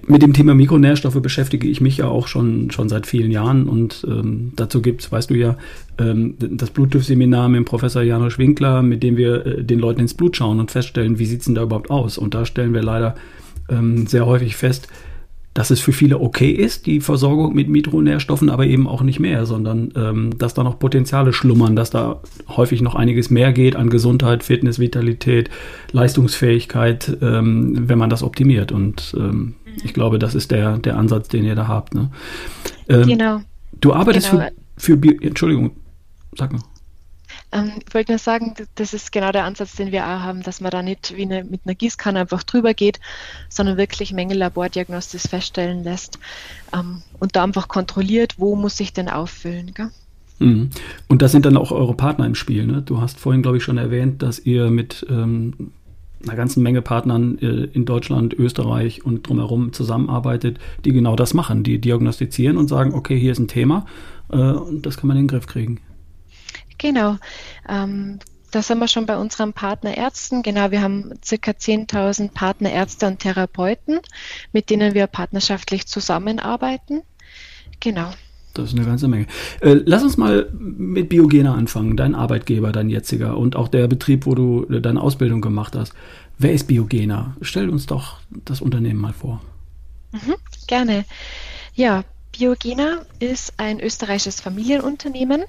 Mit 0.06 0.22
dem 0.22 0.32
Thema 0.32 0.54
Mikronährstoffe 0.54 1.20
beschäftige 1.20 1.68
ich 1.68 1.82
mich 1.82 1.98
ja 1.98 2.08
auch 2.08 2.26
schon, 2.26 2.70
schon 2.70 2.88
seit 2.88 3.06
vielen 3.06 3.30
Jahren 3.30 3.68
und 3.68 4.06
ähm, 4.08 4.52
dazu 4.56 4.80
gibt 4.80 5.02
es, 5.02 5.12
weißt 5.12 5.28
du 5.28 5.34
ja, 5.34 5.58
ähm, 5.98 6.34
das 6.38 6.70
Bluttüff-Seminar 6.70 7.50
mit 7.50 7.58
dem 7.58 7.64
Professor 7.66 8.02
Janusz 8.02 8.38
Winkler, 8.38 8.82
mit 8.82 9.02
dem 9.02 9.18
wir 9.18 9.46
äh, 9.46 9.64
den 9.64 9.78
Leuten 9.78 10.00
ins 10.00 10.14
Blut 10.14 10.36
schauen 10.36 10.60
und 10.60 10.70
feststellen, 10.70 11.18
wie 11.18 11.26
sieht 11.26 11.40
es 11.40 11.46
denn 11.46 11.54
da 11.54 11.62
überhaupt 11.62 11.90
aus. 11.90 12.16
Und 12.16 12.34
da 12.34 12.46
stellen 12.46 12.72
wir 12.72 12.82
leider 12.82 13.16
ähm, 13.68 14.06
sehr 14.06 14.24
häufig 14.24 14.56
fest, 14.56 14.88
dass 15.54 15.70
es 15.70 15.80
für 15.80 15.92
viele 15.92 16.18
okay 16.18 16.50
ist, 16.50 16.86
die 16.86 17.00
Versorgung 17.00 17.54
mit 17.54 17.68
Mikronährstoffen, 17.68 18.48
aber 18.48 18.66
eben 18.66 18.88
auch 18.88 19.02
nicht 19.02 19.20
mehr, 19.20 19.44
sondern 19.44 19.92
ähm, 19.96 20.38
dass 20.38 20.54
da 20.54 20.64
noch 20.64 20.78
Potenziale 20.78 21.32
schlummern, 21.32 21.76
dass 21.76 21.90
da 21.90 22.20
häufig 22.48 22.80
noch 22.80 22.94
einiges 22.94 23.28
mehr 23.28 23.52
geht 23.52 23.76
an 23.76 23.90
Gesundheit, 23.90 24.42
Fitness, 24.42 24.78
Vitalität, 24.78 25.50
Leistungsfähigkeit, 25.92 27.18
ähm, 27.20 27.88
wenn 27.88 27.98
man 27.98 28.08
das 28.08 28.22
optimiert. 28.22 28.72
Und 28.72 29.14
ähm, 29.18 29.28
mhm. 29.30 29.54
ich 29.84 29.92
glaube, 29.92 30.18
das 30.18 30.34
ist 30.34 30.50
der, 30.50 30.78
der 30.78 30.96
Ansatz, 30.96 31.28
den 31.28 31.44
ihr 31.44 31.54
da 31.54 31.68
habt. 31.68 31.94
Ne? 31.94 32.10
Ähm, 32.88 33.06
genau. 33.06 33.40
Du 33.78 33.92
arbeitest 33.92 34.30
genau. 34.30 34.44
für, 34.76 34.94
für 34.94 34.96
Bio 34.96 35.12
Entschuldigung, 35.20 35.72
sag 36.34 36.52
mal. 36.52 36.62
Ähm, 37.52 37.72
ich 37.86 37.94
wollte 37.94 38.12
nur 38.12 38.18
sagen, 38.18 38.54
das 38.74 38.94
ist 38.94 39.12
genau 39.12 39.30
der 39.32 39.44
Ansatz, 39.44 39.76
den 39.76 39.92
wir 39.92 40.04
auch 40.04 40.20
haben, 40.20 40.42
dass 40.42 40.60
man 40.60 40.70
da 40.70 40.82
nicht 40.82 41.16
wie 41.16 41.22
eine, 41.22 41.44
mit 41.44 41.62
einer 41.64 41.74
Gießkanne 41.74 42.20
einfach 42.20 42.42
drüber 42.42 42.74
geht, 42.74 42.98
sondern 43.48 43.76
wirklich 43.76 44.12
Menge 44.12 44.34
labordiagnostisch 44.34 45.22
feststellen 45.22 45.84
lässt 45.84 46.18
ähm, 46.74 47.02
und 47.20 47.36
da 47.36 47.44
einfach 47.44 47.68
kontrolliert, 47.68 48.34
wo 48.38 48.56
muss 48.56 48.80
ich 48.80 48.92
denn 48.92 49.08
auffüllen. 49.08 49.72
Gell? 49.74 49.90
Mhm. 50.38 50.70
Und 51.08 51.22
da 51.22 51.28
sind 51.28 51.46
dann 51.46 51.56
auch 51.56 51.70
eure 51.70 51.94
Partner 51.94 52.26
im 52.26 52.34
Spiel. 52.34 52.66
Ne? 52.66 52.82
Du 52.82 53.00
hast 53.00 53.18
vorhin, 53.18 53.42
glaube 53.42 53.58
ich, 53.58 53.62
schon 53.62 53.78
erwähnt, 53.78 54.22
dass 54.22 54.38
ihr 54.38 54.70
mit 54.70 55.06
ähm, 55.08 55.72
einer 56.24 56.36
ganzen 56.36 56.62
Menge 56.62 56.82
Partnern 56.82 57.38
äh, 57.38 57.64
in 57.72 57.84
Deutschland, 57.84 58.34
Österreich 58.34 59.04
und 59.04 59.28
drumherum 59.28 59.72
zusammenarbeitet, 59.72 60.58
die 60.84 60.92
genau 60.92 61.16
das 61.16 61.34
machen. 61.34 61.62
Die 61.62 61.80
diagnostizieren 61.80 62.56
und 62.56 62.68
sagen, 62.68 62.94
okay, 62.94 63.18
hier 63.18 63.32
ist 63.32 63.38
ein 63.38 63.48
Thema 63.48 63.86
äh, 64.30 64.36
und 64.36 64.86
das 64.86 64.96
kann 64.96 65.08
man 65.08 65.16
in 65.16 65.24
den 65.24 65.28
Griff 65.28 65.46
kriegen. 65.46 65.80
Genau. 66.78 67.16
Ähm, 67.68 68.18
da 68.52 68.60
sind 68.60 68.78
wir 68.78 68.88
schon 68.88 69.06
bei 69.06 69.16
unseren 69.16 69.54
Partnerärzten. 69.54 70.42
Genau, 70.42 70.70
wir 70.70 70.82
haben 70.82 71.14
circa 71.24 71.52
10.000 71.52 72.32
Partnerärzte 72.32 73.06
und 73.06 73.18
Therapeuten, 73.18 74.00
mit 74.52 74.68
denen 74.68 74.94
wir 74.94 75.06
partnerschaftlich 75.06 75.86
zusammenarbeiten. 75.86 77.02
Genau. 77.80 78.10
Das 78.52 78.68
ist 78.68 78.76
eine 78.76 78.86
ganze 78.86 79.08
Menge. 79.08 79.26
Äh, 79.60 79.80
lass 79.86 80.02
uns 80.02 80.18
mal 80.18 80.50
mit 80.52 81.08
Biogena 81.08 81.54
anfangen, 81.54 81.96
dein 81.96 82.14
Arbeitgeber, 82.14 82.72
dein 82.72 82.90
jetziger 82.90 83.38
und 83.38 83.56
auch 83.56 83.68
der 83.68 83.88
Betrieb, 83.88 84.26
wo 84.26 84.34
du 84.34 84.66
deine 84.66 85.00
Ausbildung 85.00 85.40
gemacht 85.40 85.74
hast. 85.74 85.94
Wer 86.36 86.52
ist 86.52 86.68
Biogena? 86.68 87.34
Stell 87.40 87.70
uns 87.70 87.86
doch 87.86 88.18
das 88.44 88.60
Unternehmen 88.60 89.00
mal 89.00 89.14
vor. 89.14 89.40
Mhm, 90.12 90.34
gerne. 90.66 91.06
Ja, 91.74 92.04
Biogena 92.36 93.06
ist 93.18 93.54
ein 93.56 93.80
österreichisches 93.80 94.42
Familienunternehmen 94.42 95.44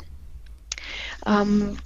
ähm, 1.25 1.77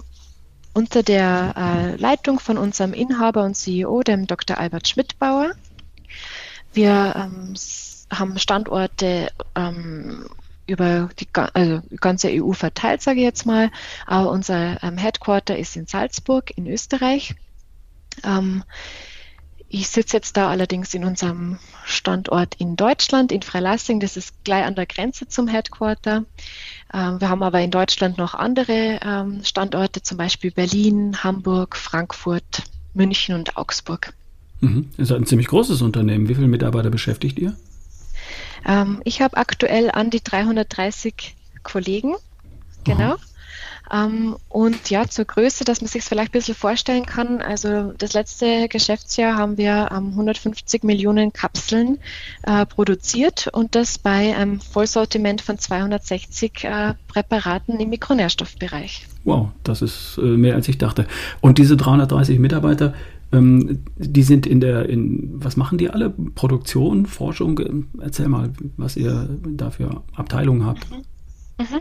unter 0.74 1.02
der 1.02 1.54
äh, 1.56 1.96
Leitung 1.96 2.38
von 2.38 2.58
unserem 2.58 2.92
Inhaber 2.92 3.44
und 3.44 3.56
CEO, 3.56 4.02
dem 4.02 4.26
Dr. 4.26 4.58
Albert 4.58 4.88
Schmidtbauer. 4.88 5.52
Wir 6.72 7.14
ähm, 7.16 7.54
haben 8.10 8.38
Standorte 8.38 9.30
ähm, 9.54 10.28
über 10.66 11.08
die 11.18 11.26
also 11.34 11.82
ganze 11.96 12.28
EU 12.30 12.52
verteilt, 12.52 13.02
sage 13.02 13.18
ich 13.20 13.24
jetzt 13.24 13.46
mal. 13.46 13.70
Aber 14.06 14.30
unser 14.30 14.82
ähm, 14.82 14.98
Headquarter 14.98 15.56
ist 15.56 15.76
in 15.76 15.86
Salzburg 15.86 16.56
in 16.56 16.66
Österreich. 16.66 17.34
Ich 19.70 19.88
sitze 19.88 20.16
jetzt 20.16 20.36
da 20.36 20.48
allerdings 20.48 20.94
in 20.94 21.04
unserem 21.04 21.58
Standort 21.84 22.54
in 22.58 22.76
Deutschland, 22.76 23.32
in 23.32 23.42
Freilassing. 23.42 24.00
Das 24.00 24.16
ist 24.16 24.32
gleich 24.44 24.64
an 24.64 24.74
der 24.74 24.86
Grenze 24.86 25.28
zum 25.28 25.46
Headquarter. 25.46 26.24
Ähm, 26.94 27.20
wir 27.20 27.28
haben 27.28 27.42
aber 27.42 27.60
in 27.60 27.70
Deutschland 27.70 28.16
noch 28.16 28.34
andere 28.34 28.98
ähm, 29.02 29.44
Standorte, 29.44 30.02
zum 30.02 30.16
Beispiel 30.16 30.50
Berlin, 30.50 31.22
Hamburg, 31.22 31.76
Frankfurt, 31.76 32.62
München 32.94 33.34
und 33.34 33.58
Augsburg. 33.58 34.14
Mhm. 34.60 34.88
Ist 34.96 35.12
ein 35.12 35.26
ziemlich 35.26 35.48
großes 35.48 35.82
Unternehmen. 35.82 36.28
Wie 36.28 36.34
viele 36.34 36.48
Mitarbeiter 36.48 36.90
beschäftigt 36.90 37.38
ihr? 37.38 37.54
Ähm, 38.66 39.02
ich 39.04 39.20
habe 39.20 39.36
aktuell 39.36 39.90
an 39.90 40.08
die 40.08 40.22
330 40.22 41.36
Kollegen. 41.62 42.14
Genau. 42.84 43.16
Ähm, 43.92 44.36
und 44.48 44.90
ja, 44.90 45.06
zur 45.06 45.24
Größe, 45.24 45.64
dass 45.64 45.80
man 45.80 45.88
sich 45.88 46.02
es 46.02 46.08
vielleicht 46.08 46.30
ein 46.30 46.38
bisschen 46.38 46.54
vorstellen 46.54 47.06
kann. 47.06 47.40
Also 47.40 47.92
das 47.96 48.12
letzte 48.12 48.68
Geschäftsjahr 48.68 49.36
haben 49.36 49.56
wir 49.56 49.88
ähm, 49.90 50.10
150 50.10 50.84
Millionen 50.84 51.32
Kapseln 51.32 51.98
äh, 52.42 52.66
produziert 52.66 53.48
und 53.52 53.74
das 53.74 53.98
bei 53.98 54.36
einem 54.36 54.60
Vollsortiment 54.60 55.40
von 55.40 55.58
260 55.58 56.64
äh, 56.64 56.94
Präparaten 57.08 57.80
im 57.80 57.90
Mikronährstoffbereich. 57.90 59.06
Wow, 59.24 59.48
das 59.64 59.82
ist 59.82 60.18
äh, 60.18 60.22
mehr 60.22 60.54
als 60.54 60.68
ich 60.68 60.78
dachte. 60.78 61.06
Und 61.40 61.58
diese 61.58 61.76
330 61.76 62.38
Mitarbeiter, 62.38 62.94
ähm, 63.32 63.84
die 63.96 64.22
sind 64.22 64.46
in 64.46 64.60
der, 64.60 64.88
in, 64.88 65.30
was 65.34 65.56
machen 65.56 65.78
die 65.78 65.90
alle? 65.90 66.10
Produktion, 66.10 67.06
Forschung? 67.06 67.86
Erzähl 68.00 68.28
mal, 68.28 68.50
was 68.76 68.96
ihr 68.96 69.28
da 69.46 69.70
für 69.70 70.02
Abteilungen 70.14 70.64
habt. 70.64 70.90
Mhm. 70.90 71.02
Mhm. 71.58 71.80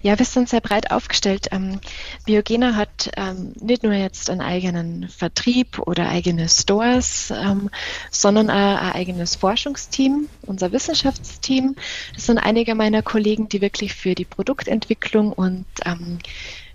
Ja, 0.00 0.18
wir 0.18 0.24
sind 0.24 0.48
sehr 0.48 0.62
breit 0.62 0.90
aufgestellt. 0.90 1.48
Ähm, 1.50 1.80
Biogena 2.24 2.76
hat 2.76 3.10
ähm, 3.14 3.52
nicht 3.60 3.82
nur 3.82 3.92
jetzt 3.92 4.30
einen 4.30 4.40
eigenen 4.40 5.06
Vertrieb 5.10 5.78
oder 5.80 6.08
eigene 6.08 6.48
Stores, 6.48 7.30
ähm, 7.30 7.68
sondern 8.10 8.48
auch 8.48 8.54
ein 8.54 8.92
eigenes 8.92 9.34
Forschungsteam, 9.36 10.28
unser 10.46 10.72
Wissenschaftsteam. 10.72 11.76
Das 12.14 12.24
sind 12.24 12.38
einige 12.38 12.74
meiner 12.74 13.02
Kollegen, 13.02 13.50
die 13.50 13.60
wirklich 13.60 13.94
für 13.94 14.14
die 14.14 14.24
Produktentwicklung 14.24 15.34
und 15.34 15.66
ähm, 15.84 16.18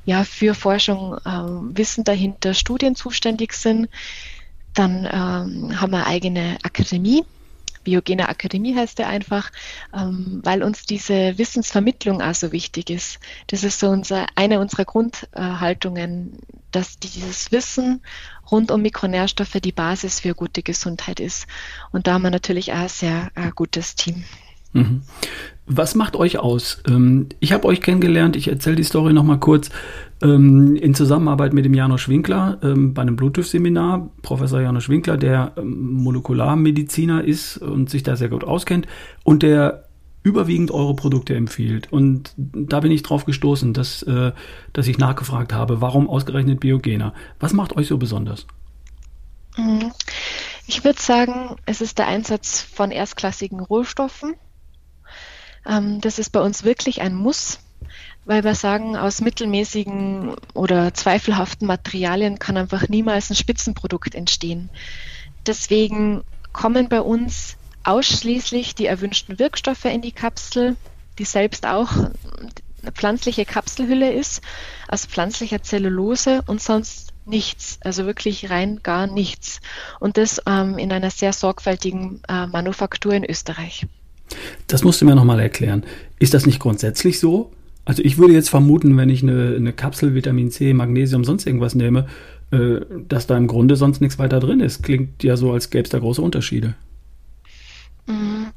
ja, 0.06 0.24
für 0.24 0.54
Forschung, 0.54 1.18
äh, 1.26 1.76
Wissen 1.76 2.04
dahinter, 2.04 2.54
Studien 2.54 2.96
zuständig 2.96 3.54
sind. 3.54 3.90
Dann 4.76 5.06
ähm, 5.06 5.82
haben 5.82 5.92
wir 5.92 6.06
eine 6.06 6.08
eigene 6.08 6.58
Akademie, 6.62 7.24
Biogene 7.84 8.30
Akademie 8.30 8.76
heißt 8.76 9.00
er 9.00 9.08
einfach, 9.08 9.52
ähm, 9.94 10.42
weil 10.44 10.64
uns 10.64 10.86
diese 10.86 11.38
Wissensvermittlung 11.38 12.22
auch 12.22 12.36
so 12.36 12.52
wichtig 12.52 12.90
ist. 12.90 13.20
Das 13.48 13.64
ist 13.64 13.80
so 13.80 13.90
unser, 13.90 14.28
eine 14.36 14.60
unserer 14.60 14.86
Grundhaltungen, 14.86 16.40
dass 16.72 16.98
dieses 17.00 17.52
Wissen 17.52 18.02
rund 18.52 18.72
um 18.72 18.82
Mikronährstoffe 18.82 19.60
die 19.64 19.72
Basis 19.72 20.20
für 20.20 20.34
gute 20.34 20.64
Gesundheit 20.64 21.20
ist. 21.20 21.48
Und 21.92 22.08
da 22.08 22.14
haben 22.14 22.24
wir 22.24 22.32
natürlich 22.32 22.74
auch 22.74 22.78
ein 22.78 22.90
sehr 22.90 23.32
äh, 23.36 23.52
gutes 23.52 23.96
Team. 23.96 24.24
Mhm. 24.74 25.02
Was 25.66 25.96
macht 25.96 26.18
euch 26.18 26.40
aus? 26.40 26.84
Ähm, 26.88 27.30
ich 27.40 27.54
habe 27.54 27.68
euch 27.68 27.82
kennengelernt, 27.82 28.36
ich 28.36 28.50
erzähle 28.50 28.76
die 28.76 28.84
Story 28.84 29.14
nochmal 29.14 29.40
kurz, 29.40 29.70
ähm, 30.22 30.76
in 30.76 30.94
Zusammenarbeit 30.94 31.54
mit 31.54 31.64
dem 31.64 31.74
Janusz 31.74 32.10
Winkler 32.10 32.58
ähm, 32.62 32.94
bei 32.94 33.02
einem 33.02 33.16
Bluetooth-Seminar. 33.16 34.10
Professor 34.22 34.62
Janusz 34.62 34.90
Winkler, 34.90 35.16
der 35.18 35.54
Molekularmediziner 35.64 37.24
ist 37.24 37.58
und 37.58 37.90
sich 37.90 38.04
da 38.04 38.18
sehr 38.18 38.30
gut 38.30 38.44
auskennt 38.44 38.88
und 39.24 39.42
der 39.44 39.86
überwiegend 40.24 40.72
eure 40.72 40.96
Produkte 40.96 41.36
empfiehlt. 41.36 41.92
Und 41.92 42.34
da 42.38 42.80
bin 42.80 42.92
ich 42.92 43.04
drauf 43.04 43.26
gestoßen, 43.26 43.74
dass, 43.74 44.04
äh, 44.04 44.32
dass 44.72 44.88
ich 44.88 44.98
nachgefragt 44.98 45.54
habe, 45.54 45.82
warum 45.82 46.10
ausgerechnet 46.10 46.62
Biogener? 46.62 47.14
Was 47.40 47.54
macht 47.54 47.76
euch 47.76 47.88
so 47.88 47.98
besonders? 47.98 48.48
Mhm. 49.58 49.92
Ich 50.66 50.84
würde 50.86 51.02
sagen, 51.02 51.58
es 51.66 51.82
ist 51.82 52.00
der 52.00 52.08
Einsatz 52.08 52.62
von 52.62 52.92
erstklassigen 52.92 53.60
Rohstoffen 53.60 54.36
ähm, 55.68 56.02
das 56.02 56.20
ist 56.20 56.32
bei 56.32 56.42
uns 56.42 56.64
wirklich 56.64 57.02
ein 57.02 57.16
Muss, 57.16 57.60
weil 58.26 58.44
wir 58.44 58.56
sagen, 58.56 58.96
aus 58.96 59.22
mittelmäßigen 59.22 60.36
oder 60.54 60.94
zweifelhaften 60.94 61.68
Materialien 61.68 62.40
kann 62.40 62.58
einfach 62.58 62.88
niemals 62.88 63.30
ein 63.30 63.36
Spitzenprodukt 63.36 64.16
entstehen. 64.16 64.70
Deswegen 65.46 66.24
kommen 66.54 66.88
bei 66.88 67.02
uns 67.02 67.58
ausschließlich 67.84 68.76
die 68.76 68.86
erwünschten 68.86 69.40
Wirkstoffe 69.40 69.86
in 69.86 70.02
die 70.02 70.14
Kapsel, 70.14 70.78
die 71.20 71.26
selbst 71.26 71.66
auch 71.66 71.92
eine 71.92 72.92
pflanzliche 72.92 73.46
Kapselhülle 73.46 74.12
ist, 74.12 74.42
aus 74.88 75.06
pflanzlicher 75.06 75.62
Zellulose 75.64 76.44
und 76.48 76.62
sonst 76.62 77.14
nichts, 77.26 77.80
also 77.82 78.06
wirklich 78.06 78.50
rein 78.50 78.82
gar 78.84 79.08
nichts. 79.08 79.62
Und 80.00 80.18
das 80.18 80.42
ähm, 80.46 80.78
in 80.78 80.92
einer 80.92 81.10
sehr 81.10 81.34
sorgfältigen 81.34 82.22
äh, 82.28 82.48
Manufaktur 82.48 83.14
in 83.14 83.30
Österreich. 83.30 83.86
Das 84.68 84.84
musst 84.84 85.02
du 85.02 85.06
mir 85.06 85.16
nochmal 85.16 85.40
erklären. 85.40 85.84
Ist 86.20 86.34
das 86.34 86.46
nicht 86.46 86.60
grundsätzlich 86.60 87.20
so? 87.20 87.52
Also 87.86 88.02
ich 88.04 88.18
würde 88.18 88.34
jetzt 88.34 88.50
vermuten, 88.50 88.96
wenn 88.98 89.10
ich 89.10 89.24
eine, 89.24 89.56
eine 89.56 89.74
Kapsel 89.74 90.16
Vitamin 90.16 90.52
C, 90.52 90.74
Magnesium, 90.74 91.24
sonst 91.24 91.46
irgendwas 91.46 91.76
nehme, 91.76 92.08
äh, 92.52 92.82
dass 93.08 93.28
da 93.28 93.36
im 93.36 93.48
Grunde 93.48 93.76
sonst 93.76 94.00
nichts 94.00 94.20
weiter 94.20 94.40
drin 94.40 94.60
ist. 94.60 94.84
Klingt 94.84 95.24
ja 95.24 95.36
so, 95.36 95.52
als 95.52 95.70
gäbe 95.70 95.84
es 95.84 95.90
da 95.90 96.00
große 96.00 96.22
Unterschiede. 96.22 96.76
Mhm. 98.06 98.48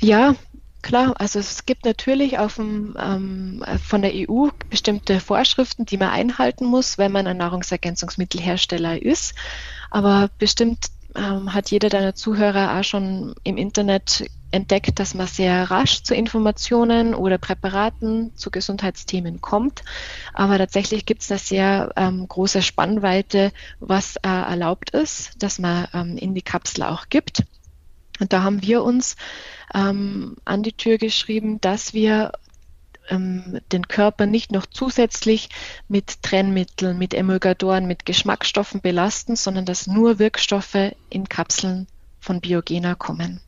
Ja, 0.00 0.34
klar. 0.82 1.14
Also 1.18 1.38
es 1.38 1.64
gibt 1.64 1.84
natürlich 1.84 2.38
dem, 2.56 2.96
ähm, 3.00 3.64
von 3.84 4.02
der 4.02 4.12
EU 4.14 4.48
bestimmte 4.68 5.20
Vorschriften, 5.20 5.86
die 5.86 5.96
man 5.96 6.10
einhalten 6.10 6.66
muss, 6.66 6.98
wenn 6.98 7.12
man 7.12 7.26
ein 7.26 7.36
Nahrungsergänzungsmittelhersteller 7.36 9.00
ist. 9.00 9.34
Aber 9.90 10.30
bestimmt 10.38 10.86
ähm, 11.14 11.54
hat 11.54 11.70
jeder 11.70 11.88
deiner 11.88 12.14
Zuhörer 12.14 12.78
auch 12.78 12.84
schon 12.84 13.34
im 13.44 13.56
Internet 13.56 14.26
entdeckt, 14.56 14.98
dass 14.98 15.14
man 15.14 15.26
sehr 15.26 15.70
rasch 15.70 16.02
zu 16.02 16.14
Informationen 16.14 17.14
oder 17.14 17.38
Präparaten 17.38 18.32
zu 18.34 18.50
Gesundheitsthemen 18.50 19.40
kommt. 19.40 19.84
Aber 20.32 20.58
tatsächlich 20.58 21.06
gibt 21.06 21.22
es 21.22 21.30
eine 21.30 21.38
sehr 21.38 21.92
ähm, 21.96 22.26
große 22.26 22.62
Spannweite, 22.62 23.52
was 23.78 24.16
äh, 24.16 24.28
erlaubt 24.28 24.90
ist, 24.90 25.42
dass 25.42 25.58
man 25.58 25.86
ähm, 25.94 26.16
in 26.16 26.34
die 26.34 26.42
Kapsel 26.42 26.82
auch 26.82 27.08
gibt. 27.08 27.44
Und 28.18 28.32
da 28.32 28.42
haben 28.42 28.62
wir 28.62 28.82
uns 28.82 29.16
ähm, 29.74 30.36
an 30.44 30.62
die 30.62 30.72
Tür 30.72 30.98
geschrieben, 30.98 31.60
dass 31.60 31.92
wir 31.92 32.32
ähm, 33.08 33.60
den 33.72 33.88
Körper 33.88 34.26
nicht 34.26 34.52
noch 34.52 34.66
zusätzlich 34.66 35.48
mit 35.88 36.22
Trennmitteln, 36.22 36.98
mit 36.98 37.14
Emulgatoren, 37.14 37.86
mit 37.86 38.06
Geschmacksstoffen 38.06 38.80
belasten, 38.80 39.36
sondern 39.36 39.64
dass 39.64 39.86
nur 39.86 40.18
Wirkstoffe 40.18 40.94
in 41.10 41.28
Kapseln 41.28 41.86
von 42.20 42.40
Biogena 42.40 42.94
kommen. 42.94 43.40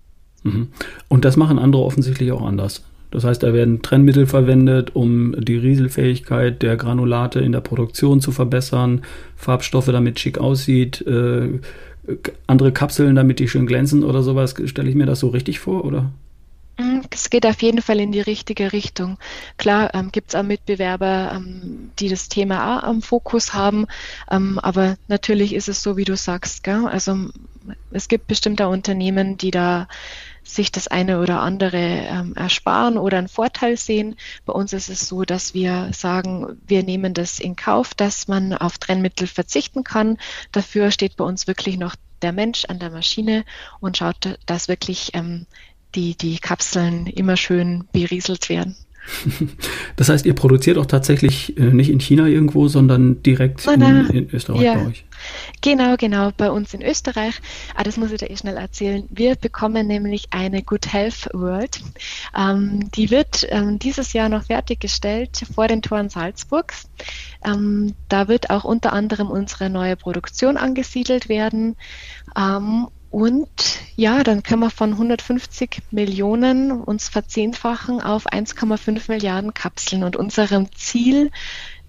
Mhm. 0.42 0.68
Und 1.08 1.24
das 1.24 1.36
machen 1.36 1.58
andere 1.58 1.82
offensichtlich 1.82 2.32
auch 2.32 2.42
anders. 2.42 2.84
Das 3.10 3.24
heißt, 3.24 3.42
da 3.42 3.54
werden 3.54 3.80
Trennmittel 3.80 4.26
verwendet, 4.26 4.94
um 4.94 5.34
die 5.38 5.56
Rieselfähigkeit 5.56 6.62
der 6.62 6.76
Granulate 6.76 7.40
in 7.40 7.52
der 7.52 7.60
Produktion 7.60 8.20
zu 8.20 8.32
verbessern, 8.32 9.02
Farbstoffe, 9.34 9.86
damit 9.86 10.20
schick 10.20 10.36
aussieht, 10.38 11.00
äh, 11.06 11.58
andere 12.46 12.72
Kapseln, 12.72 13.14
damit 13.14 13.38
die 13.38 13.48
schön 13.48 13.66
glänzen 13.66 14.04
oder 14.04 14.22
sowas. 14.22 14.54
Stelle 14.66 14.90
ich 14.90 14.94
mir 14.94 15.06
das 15.06 15.20
so 15.20 15.28
richtig 15.28 15.58
vor, 15.58 15.84
oder? 15.84 16.10
Es 17.10 17.28
geht 17.28 17.44
auf 17.44 17.60
jeden 17.60 17.82
Fall 17.82 17.98
in 17.98 18.12
die 18.12 18.20
richtige 18.20 18.72
Richtung. 18.72 19.18
Klar 19.56 19.94
ähm, 19.94 20.12
gibt 20.12 20.28
es 20.28 20.34
auch 20.36 20.44
Mitbewerber, 20.44 21.32
ähm, 21.34 21.90
die 21.98 22.08
das 22.08 22.28
Thema 22.28 22.78
auch 22.78 22.82
am 22.84 23.02
Fokus 23.02 23.52
haben, 23.52 23.86
ähm, 24.30 24.60
aber 24.60 24.96
natürlich 25.08 25.54
ist 25.54 25.68
es 25.68 25.82
so, 25.82 25.96
wie 25.96 26.04
du 26.04 26.16
sagst. 26.16 26.62
Gell? 26.62 26.86
Also 26.86 27.16
es 27.90 28.08
gibt 28.08 28.26
bestimmte 28.26 28.68
Unternehmen, 28.68 29.36
die 29.36 29.50
da 29.50 29.88
sich 30.42 30.72
das 30.72 30.88
eine 30.88 31.20
oder 31.20 31.42
andere 31.42 31.76
ähm, 31.76 32.34
ersparen 32.34 32.96
oder 32.96 33.18
einen 33.18 33.28
Vorteil 33.28 33.76
sehen. 33.76 34.16
Bei 34.46 34.52
uns 34.52 34.72
ist 34.72 34.88
es 34.88 35.06
so, 35.06 35.24
dass 35.24 35.52
wir 35.52 35.90
sagen, 35.92 36.58
wir 36.66 36.82
nehmen 36.82 37.12
das 37.12 37.38
in 37.38 37.54
Kauf, 37.54 37.94
dass 37.94 38.28
man 38.28 38.54
auf 38.54 38.78
Trennmittel 38.78 39.26
verzichten 39.26 39.84
kann. 39.84 40.16
Dafür 40.52 40.90
steht 40.90 41.16
bei 41.16 41.24
uns 41.24 41.46
wirklich 41.46 41.76
noch 41.76 41.96
der 42.22 42.32
Mensch 42.32 42.64
an 42.64 42.78
der 42.78 42.90
Maschine 42.90 43.44
und 43.80 43.98
schaut, 43.98 44.38
dass 44.46 44.68
wirklich 44.68 45.10
ähm, 45.12 45.46
die, 45.94 46.16
die 46.16 46.38
Kapseln 46.38 47.06
immer 47.06 47.36
schön 47.36 47.86
berieselt 47.92 48.48
werden. 48.48 48.76
Das 49.96 50.08
heißt, 50.08 50.26
ihr 50.26 50.34
produziert 50.34 50.78
auch 50.78 50.86
tatsächlich 50.86 51.58
äh, 51.58 51.62
nicht 51.62 51.90
in 51.90 51.98
China 51.98 52.26
irgendwo, 52.26 52.68
sondern 52.68 53.22
direkt 53.22 53.66
in, 53.66 53.82
in, 53.82 54.30
Österreich 54.32 54.62
ja. 54.62 54.74
bei 54.74 54.86
euch. 54.86 55.04
Genau, 55.60 55.96
genau, 55.96 56.30
bei 56.36 56.50
uns 56.50 56.72
in 56.72 56.82
Österreich. 56.82 57.40
Ah, 57.74 57.82
das 57.82 57.96
muss 57.96 58.12
ich 58.12 58.18
dir 58.18 58.30
eh 58.30 58.36
schnell 58.36 58.56
erzählen. 58.56 59.04
Wir 59.10 59.34
bekommen 59.34 59.88
nämlich 59.88 60.28
eine 60.30 60.62
Good 60.62 60.92
Health 60.92 61.28
World. 61.32 61.80
Ähm, 62.36 62.90
die 62.92 63.10
wird 63.10 63.46
ähm, 63.50 63.80
dieses 63.80 64.12
Jahr 64.12 64.28
noch 64.28 64.44
fertiggestellt 64.44 65.42
vor 65.52 65.66
den 65.66 65.82
Toren 65.82 66.10
Salzburgs. 66.10 66.88
Ähm, 67.44 67.94
da 68.08 68.28
wird 68.28 68.50
auch 68.50 68.64
unter 68.64 68.92
anderem 68.92 69.28
unsere 69.30 69.68
neue 69.70 69.96
Produktion 69.96 70.56
angesiedelt 70.56 71.28
werden. 71.28 71.76
Und 73.10 73.48
ja, 73.96 74.22
dann 74.22 74.42
können 74.42 74.60
wir 74.60 74.70
von 74.70 74.92
150 74.92 75.82
Millionen 75.90 76.70
uns 76.70 77.08
verzehnfachen 77.08 78.00
auf 78.02 78.30
1,5 78.30 79.02
Milliarden 79.08 79.54
Kapseln. 79.54 80.04
Und 80.04 80.16
unserem 80.16 80.70
Ziel, 80.74 81.30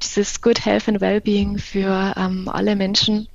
dieses 0.01 0.41
Good 0.41 0.65
Health 0.65 0.87
and 0.87 1.01
Wellbeing 1.01 1.57
für 1.57 2.13
ähm, 2.17 2.47
alle 2.47 2.75
Menschen, 2.77 3.27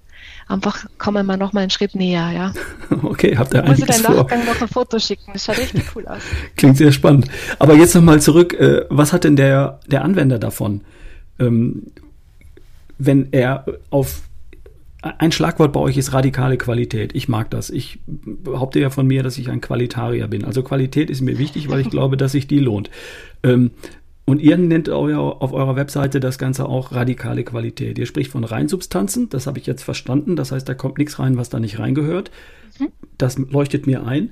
einfach 0.48 0.86
kommen 0.96 1.26
wir 1.26 1.36
noch 1.36 1.52
mal 1.52 1.60
einen 1.60 1.70
Schritt 1.70 1.94
näher, 1.94 2.30
ja. 2.34 2.52
Okay, 3.02 3.36
habt 3.36 3.52
ihr 3.52 3.64
einiges 3.64 3.78
vor. 3.78 3.88
Ich 3.88 3.90
muss 3.90 4.02
dir 4.02 4.22
Nachgang 4.22 4.44
noch 4.46 4.60
ein 4.62 4.68
Foto 4.68 4.98
schicken, 4.98 5.32
das 5.34 5.44
schaut 5.44 5.58
richtig 5.58 5.84
cool 5.94 6.06
aus. 6.06 6.22
Klingt 6.56 6.78
sehr 6.78 6.92
spannend. 6.92 7.28
Aber 7.58 7.74
jetzt 7.74 7.94
nochmal 7.94 8.22
zurück, 8.22 8.54
äh, 8.54 8.86
was 8.88 9.12
hat 9.12 9.24
denn 9.24 9.36
der, 9.36 9.80
der 9.86 10.04
Anwender 10.04 10.38
davon, 10.38 10.80
ähm, 11.38 11.82
wenn 12.96 13.28
er 13.32 13.66
auf 13.90 14.22
ein 15.18 15.32
Schlagwort 15.32 15.72
bei 15.72 15.80
euch 15.80 15.96
ist 15.96 16.12
radikale 16.12 16.56
Qualität. 16.56 17.14
Ich 17.14 17.28
mag 17.28 17.50
das. 17.50 17.70
Ich 17.70 17.98
behaupte 18.06 18.80
ja 18.80 18.90
von 18.90 19.06
mir, 19.06 19.22
dass 19.22 19.38
ich 19.38 19.50
ein 19.50 19.60
Qualitarier 19.60 20.28
bin. 20.28 20.44
Also 20.44 20.62
Qualität 20.62 21.10
ist 21.10 21.20
mir 21.20 21.38
wichtig, 21.38 21.68
weil 21.68 21.80
ich 21.80 21.90
glaube, 21.96 22.16
dass 22.16 22.32
sich 22.32 22.46
die 22.46 22.58
lohnt. 22.60 22.90
Ähm, 23.42 23.70
Und 24.26 24.40
ihr 24.40 24.56
nennt 24.56 24.88
euer, 24.88 25.42
auf 25.42 25.52
eurer 25.52 25.76
Webseite 25.76 26.18
das 26.18 26.38
Ganze 26.38 26.66
auch 26.66 26.92
radikale 26.92 27.44
Qualität. 27.44 27.98
Ihr 27.98 28.06
spricht 28.06 28.30
von 28.30 28.44
Reinsubstanzen, 28.44 29.28
das 29.28 29.46
habe 29.46 29.58
ich 29.58 29.66
jetzt 29.66 29.82
verstanden. 29.82 30.34
Das 30.36 30.50
heißt, 30.50 30.66
da 30.66 30.72
kommt 30.72 30.96
nichts 30.96 31.18
rein, 31.18 31.36
was 31.36 31.50
da 31.50 31.60
nicht 31.60 31.78
reingehört. 31.78 32.30
Mhm. 32.78 32.88
Das 33.18 33.36
leuchtet 33.36 33.86
mir 33.86 34.06
ein. 34.06 34.30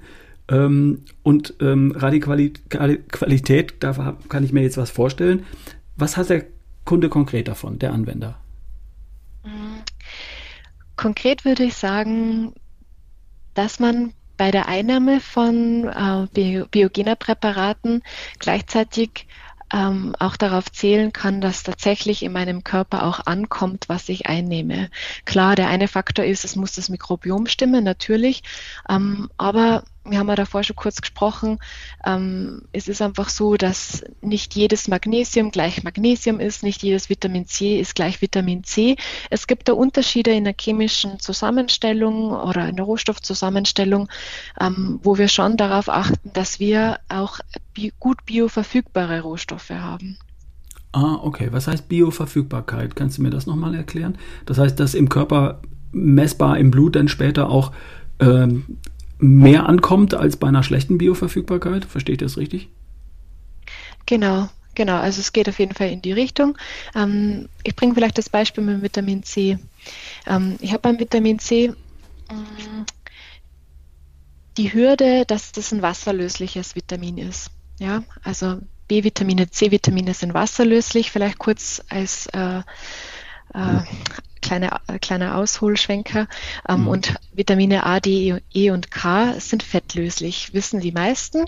Ähm, 0.49 1.01
und 1.23 1.55
ähm, 1.61 1.93
Radikalität, 1.95 3.75
da 3.81 4.17
kann 4.29 4.45
ich 4.45 4.53
mir 4.53 4.63
jetzt 4.63 4.79
was 4.79 4.91
vorstellen. 4.91 5.45
Was 5.97 6.17
hat 6.17 6.31
der 6.31 6.47
Kunde 6.87 7.11
konkret 7.11 7.47
davon, 7.49 7.79
der 7.79 7.93
Anwender? 7.93 8.39
Konkret 11.03 11.45
würde 11.45 11.65
ich 11.65 11.75
sagen, 11.75 12.55
dass 13.55 13.81
man 13.81 14.15
bei 14.37 14.53
der 14.53 14.69
Einnahme 14.69 15.21
von 15.21 15.89
äh, 15.89 16.65
biogener 16.71 17.17
Präparaten 17.17 18.05
gleichzeitig 18.39 19.27
ähm, 19.73 20.15
auch 20.21 20.37
darauf 20.37 20.71
zählen 20.71 21.13
kann, 21.13 21.41
dass 21.41 21.65
tatsächlich 21.65 22.23
in 22.23 22.31
meinem 22.31 22.63
Körper 22.63 23.05
auch 23.05 23.19
ankommt, 23.27 23.89
was 23.89 24.09
ich 24.09 24.27
einnehme. 24.27 24.91
Klar, 25.25 25.57
der 25.57 25.67
eine 25.67 25.89
Faktor 25.89 26.25
ist, 26.25 26.45
es 26.45 26.55
muss 26.55 26.77
das 26.77 26.89
Mikrobiom 26.89 27.47
stimmen, 27.47 27.83
natürlich, 27.83 28.45
ähm, 28.89 29.29
aber 29.39 29.83
wir 30.05 30.19
haben 30.19 30.29
ja 30.29 30.35
davor 30.35 30.65
schon 30.65 30.77
kurz 30.77 31.01
gesprochen, 31.01 31.59
ähm, 32.05 32.63
es 32.73 32.89
ist 32.89 33.01
einfach 33.01 33.29
so, 33.29 33.57
dass 33.57 34.05
nicht 34.21 34.55
jedes 34.55 34.89
Magnesium 34.89 35.51
gleich 35.51 35.85
Magnesium 35.85 36.41
ist, 36.41 36.63
nicht 36.63 36.83
jedes 36.83 37.09
Vitamin 37.09 37.47
C 37.47 37.81
ist 37.81 37.95
gleich 37.95 38.21
Vitamin 38.21 38.65
C. 38.65 38.97
Es 39.31 39.47
gibt 39.47 39.69
da 39.69 39.75
Unterschiede 39.75 40.33
in 40.33 40.45
der 40.45 40.55
chemischen 40.59 41.21
Zusammenstellung 41.21 42.33
oder 42.33 42.69
in 42.69 42.77
der 42.77 42.85
Rohstoffzusammenstellung, 42.85 44.09
ähm, 44.61 44.99
wo 45.03 45.19
wir 45.19 45.29
schon 45.29 45.57
darauf 45.57 45.89
achten, 45.89 46.33
dass 46.33 46.59
wir 46.59 46.99
auch 47.09 47.39
bi 47.75 47.93
gut 48.01 48.25
bioverfügbare 48.27 49.21
Rohstoffe 49.21 49.71
haben. 49.71 50.19
Ah, 50.93 51.19
okay. 51.23 51.49
Was 51.53 51.69
heißt 51.69 51.89
Bioverfügbarkeit? 51.89 52.97
Kannst 52.97 53.19
du 53.19 53.23
mir 53.23 53.31
das 53.31 53.47
nochmal 53.47 53.75
erklären? 53.75 54.19
Das 54.45 54.59
heißt, 54.59 54.79
dass 54.79 54.95
im 54.95 55.09
Körper 55.09 55.63
messbar 55.91 56.59
im 56.59 56.71
Blut 56.71 56.97
dann 56.97 57.09
später 57.09 57.49
auch 57.49 57.73
ähm, 58.21 58.79
mehr 59.23 59.69
ankommt 59.69 60.15
als 60.15 60.37
bei 60.37 60.49
einer 60.49 60.63
schlechten 60.63 60.99
Bioverfügbarkeit. 60.99 61.85
Verstehe 61.85 62.15
ich 62.15 62.19
das 62.19 62.37
richtig? 62.37 62.69
Genau, 64.07 64.49
genau. 64.75 64.97
Also 64.97 65.21
es 65.21 65.33
geht 65.33 65.49
auf 65.49 65.59
jeden 65.59 65.75
Fall 65.75 65.91
in 65.91 66.03
die 66.03 66.13
Richtung. 66.13 66.59
Ähm, 66.95 67.49
ich 67.63 67.77
bringe 67.77 67.95
vielleicht 67.95 68.19
das 68.19 68.29
Beispiel 68.29 68.65
mit 68.65 68.83
Vitamin 68.83 69.23
C. 69.23 69.59
Ähm, 70.27 70.57
ich 70.61 70.73
habe 70.73 70.83
beim 70.83 70.99
Vitamin 70.99 71.39
C 71.39 71.73
ähm, 72.31 72.87
die 74.57 74.73
Hürde, 74.73 75.25
dass 75.27 75.53
das 75.53 75.73
ein 75.73 75.83
wasserlösliches 75.83 76.75
Vitamin 76.75 77.19
ist. 77.19 77.51
Ja, 77.79 78.03
also 78.23 78.59
B-Vitamine, 78.89 79.49
C-Vitamine 79.49 80.15
sind 80.15 80.35
wasserlöslich. 80.35 81.11
Vielleicht 81.11 81.39
kurz 81.39 81.83
als 81.89 82.27
äh, 82.27 82.63
äh, 83.55 83.83
kleine, 84.43 84.81
äh, 84.89 84.99
kleiner 84.99 85.37
Ausholschwenker. 85.37 86.29
Ähm, 86.69 86.83
mhm. 86.83 86.89
Und 86.89 87.15
Vitamine 87.33 87.87
A, 87.87 88.01
D, 88.01 88.37
E 88.53 88.71
und 88.71 88.91
K 88.91 89.39
sind 89.41 89.63
fettlöslich, 89.63 90.53
wissen 90.53 90.81
die 90.81 90.93
meisten. 90.93 91.47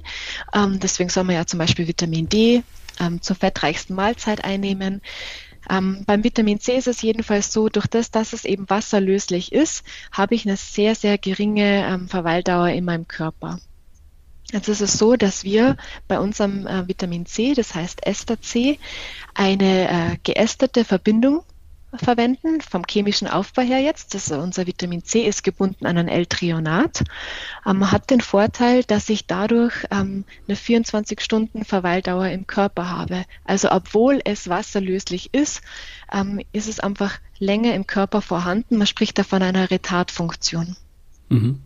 Ähm, 0.55 0.81
deswegen 0.81 1.11
soll 1.11 1.25
man 1.25 1.37
ja 1.37 1.47
zum 1.47 1.59
Beispiel 1.59 1.87
Vitamin 1.87 2.29
D 2.29 2.63
ähm, 3.01 3.21
zur 3.21 3.37
fettreichsten 3.37 3.95
Mahlzeit 3.95 4.45
einnehmen. 4.45 5.03
Ähm, 5.69 6.05
beim 6.07 6.25
Vitamin 6.25 6.61
C 6.61 6.77
ist 6.77 6.89
es 6.89 7.03
jedenfalls 7.03 7.53
so, 7.53 7.69
durch 7.69 7.87
das, 7.87 8.11
dass 8.11 8.33
es 8.33 8.45
eben 8.45 8.69
wasserlöslich 8.69 9.53
ist, 9.53 9.85
habe 10.13 10.35
ich 10.35 10.47
eine 10.47 10.57
sehr, 10.57 10.95
sehr 10.95 11.19
geringe 11.19 11.87
ähm, 11.87 12.09
Verweildauer 12.09 12.69
in 12.69 12.85
meinem 12.85 13.09
Körper. 13.09 13.61
Jetzt 14.53 14.69
ist 14.69 14.83
es 14.83 14.99
so, 14.99 15.17
dass 15.17 15.43
wir 15.43 15.77
bei 16.07 16.21
unserem 16.21 16.67
äh, 16.67 16.87
Vitamin 16.87 17.25
C, 17.27 17.55
das 17.55 17.75
heißt 17.75 18.07
Ester 18.07 18.41
C, 18.41 18.79
eine 19.33 19.89
äh, 19.89 20.17
geästerte 20.23 20.85
Verbindung 20.85 21.43
verwenden, 21.99 22.61
vom 22.61 22.85
chemischen 22.89 23.29
Aufbau 23.29 23.63
her 23.63 23.81
jetzt. 23.81 24.15
Das, 24.15 24.31
unser 24.31 24.67
Vitamin 24.67 25.05
C 25.05 25.27
ist 25.27 25.45
gebunden 25.45 25.87
an 25.87 25.99
ein 25.99 26.09
L-Trionat. 26.09 27.05
Ähm, 27.67 27.91
hat 27.91 28.11
den 28.11 28.21
Vorteil, 28.21 28.85
dass 28.85 29.09
ich 29.09 29.27
dadurch 29.27 29.75
ähm, 29.91 30.25
eine 30.47 30.57
24-Stunden-Verweildauer 30.57 32.29
im 32.29 32.47
Körper 32.47 32.91
habe. 32.91 33.25
Also 33.45 33.71
obwohl 33.71 34.21
es 34.25 34.49
wasserlöslich 34.49 35.33
ist, 35.33 35.63
ähm, 36.13 36.41
ist 36.53 36.69
es 36.69 36.81
einfach 36.81 37.19
länger 37.39 37.75
im 37.75 37.87
Körper 37.87 38.23
vorhanden. 38.23 38.77
Man 38.77 38.87
spricht 38.87 39.19
da 39.19 39.23
von 39.23 39.43
einer 39.43 39.71
Retardfunktion. 39.71 40.77
Mhm. 41.29 41.61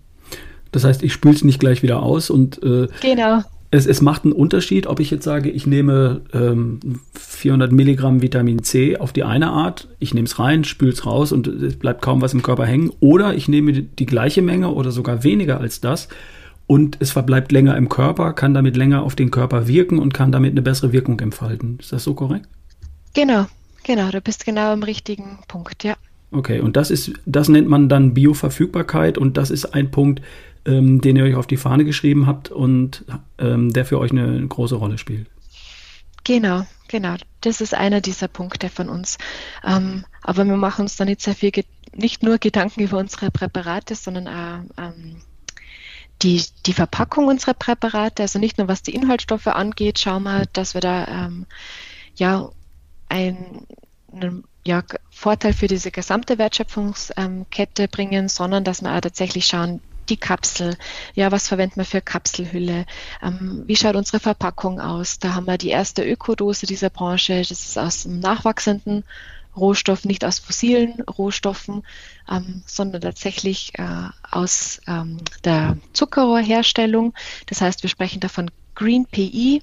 Das 0.72 0.84
heißt, 0.84 1.02
ich 1.02 1.12
spüle 1.12 1.34
es 1.34 1.44
nicht 1.44 1.60
gleich 1.60 1.82
wieder 1.82 2.02
aus 2.02 2.30
und 2.30 2.62
äh, 2.62 2.88
genau 3.00 3.42
es, 3.70 3.86
es 3.86 4.00
macht 4.00 4.24
einen 4.24 4.32
Unterschied, 4.32 4.86
ob 4.86 4.98
ich 4.98 5.10
jetzt 5.10 5.24
sage, 5.24 5.50
ich 5.50 5.66
nehme 5.66 6.22
ähm, 6.32 6.80
400 7.14 7.70
Milligramm 7.70 8.22
Vitamin 8.22 8.62
C 8.62 8.96
auf 8.96 9.12
die 9.12 9.24
eine 9.24 9.50
Art, 9.50 9.88
ich 9.98 10.14
nehme 10.14 10.26
es 10.26 10.38
rein, 10.38 10.64
spüle 10.64 10.92
es 10.92 11.04
raus 11.04 11.32
und 11.32 11.46
es 11.46 11.76
bleibt 11.76 12.00
kaum 12.00 12.22
was 12.22 12.32
im 12.32 12.42
Körper 12.42 12.64
hängen, 12.64 12.90
oder 13.00 13.34
ich 13.34 13.48
nehme 13.48 13.72
die 13.72 14.06
gleiche 14.06 14.40
Menge 14.40 14.70
oder 14.70 14.90
sogar 14.90 15.22
weniger 15.22 15.60
als 15.60 15.80
das 15.80 16.08
und 16.66 16.96
es 17.00 17.10
verbleibt 17.10 17.52
länger 17.52 17.76
im 17.76 17.90
Körper, 17.90 18.32
kann 18.32 18.54
damit 18.54 18.76
länger 18.76 19.02
auf 19.02 19.14
den 19.14 19.30
Körper 19.30 19.68
wirken 19.68 19.98
und 19.98 20.14
kann 20.14 20.32
damit 20.32 20.52
eine 20.52 20.62
bessere 20.62 20.92
Wirkung 20.92 21.20
entfalten. 21.20 21.78
Ist 21.80 21.92
das 21.92 22.04
so 22.04 22.14
korrekt? 22.14 22.48
Genau, 23.14 23.46
genau, 23.84 24.10
du 24.10 24.20
bist 24.22 24.46
genau 24.46 24.72
am 24.72 24.82
richtigen 24.82 25.38
Punkt, 25.46 25.84
ja. 25.84 25.94
Okay, 26.30 26.60
und 26.60 26.76
das 26.76 26.90
ist, 26.90 27.12
das 27.24 27.48
nennt 27.48 27.68
man 27.68 27.88
dann 27.88 28.12
Bioverfügbarkeit 28.12 29.16
und 29.16 29.38
das 29.38 29.50
ist 29.50 29.74
ein 29.74 29.90
Punkt, 29.90 30.20
ähm, 30.64 31.00
den 31.00 31.16
ihr 31.16 31.24
euch 31.24 31.34
auf 31.34 31.46
die 31.46 31.56
Fahne 31.56 31.84
geschrieben 31.84 32.26
habt 32.26 32.50
und 32.50 33.04
ähm, 33.38 33.72
der 33.72 33.84
für 33.84 33.98
euch 33.98 34.10
eine 34.10 34.46
große 34.46 34.76
Rolle 34.76 34.98
spielt. 34.98 35.26
Genau, 36.24 36.66
genau. 36.88 37.14
Das 37.40 37.60
ist 37.60 37.74
einer 37.74 38.00
dieser 38.00 38.28
Punkte 38.28 38.68
von 38.68 38.88
uns. 38.88 39.18
Ähm, 39.64 40.04
aber 40.22 40.44
wir 40.44 40.56
machen 40.56 40.82
uns 40.82 40.96
da 40.96 41.04
nicht 41.04 41.22
sehr 41.22 41.34
viel, 41.34 41.52
nicht 41.94 42.22
nur 42.22 42.38
Gedanken 42.38 42.80
über 42.80 42.98
unsere 42.98 43.30
Präparate, 43.30 43.94
sondern 43.94 44.28
auch 44.28 44.82
ähm, 44.82 45.22
die, 46.22 46.44
die 46.66 46.72
Verpackung 46.72 47.28
unserer 47.28 47.54
Präparate, 47.54 48.22
also 48.22 48.38
nicht 48.38 48.58
nur 48.58 48.68
was 48.68 48.82
die 48.82 48.94
Inhaltsstoffe 48.94 49.46
angeht, 49.46 49.98
schauen 50.00 50.24
wir, 50.24 50.46
dass 50.52 50.74
wir 50.74 50.80
da 50.80 51.06
ähm, 51.06 51.46
ja 52.16 52.50
ein, 53.08 53.66
einen 54.12 54.44
ja, 54.66 54.82
Vorteil 55.10 55.52
für 55.52 55.66
diese 55.66 55.90
gesamte 55.90 56.36
Wertschöpfungskette 56.36 57.88
bringen, 57.88 58.28
sondern 58.28 58.64
dass 58.64 58.82
wir 58.82 58.94
auch 58.94 59.00
tatsächlich 59.00 59.46
schauen, 59.46 59.80
die 60.10 60.16
Kapsel. 60.16 60.76
Ja, 61.14 61.32
was 61.32 61.48
verwenden 61.48 61.76
wir 61.76 61.84
für 61.84 62.00
Kapselhülle? 62.00 62.86
Ähm, 63.22 63.64
wie 63.66 63.76
schaut 63.76 63.96
unsere 63.96 64.20
Verpackung 64.20 64.80
aus? 64.80 65.18
Da 65.18 65.34
haben 65.34 65.46
wir 65.46 65.58
die 65.58 65.70
erste 65.70 66.04
Ökodose 66.04 66.66
dieser 66.66 66.90
Branche. 66.90 67.38
Das 67.38 67.50
ist 67.50 67.78
aus 67.78 68.06
einem 68.06 68.20
nachwachsenden 68.20 69.04
Rohstoff, 69.56 70.04
nicht 70.04 70.24
aus 70.24 70.38
fossilen 70.38 71.00
Rohstoffen, 71.02 71.82
ähm, 72.30 72.62
sondern 72.66 73.00
tatsächlich 73.00 73.72
äh, 73.78 74.08
aus 74.30 74.80
ähm, 74.86 75.18
der 75.44 75.76
Zuckerrohrherstellung. 75.92 77.14
Das 77.46 77.60
heißt, 77.60 77.82
wir 77.82 77.90
sprechen 77.90 78.20
davon 78.20 78.50
Green 78.74 79.06
PE. 79.06 79.60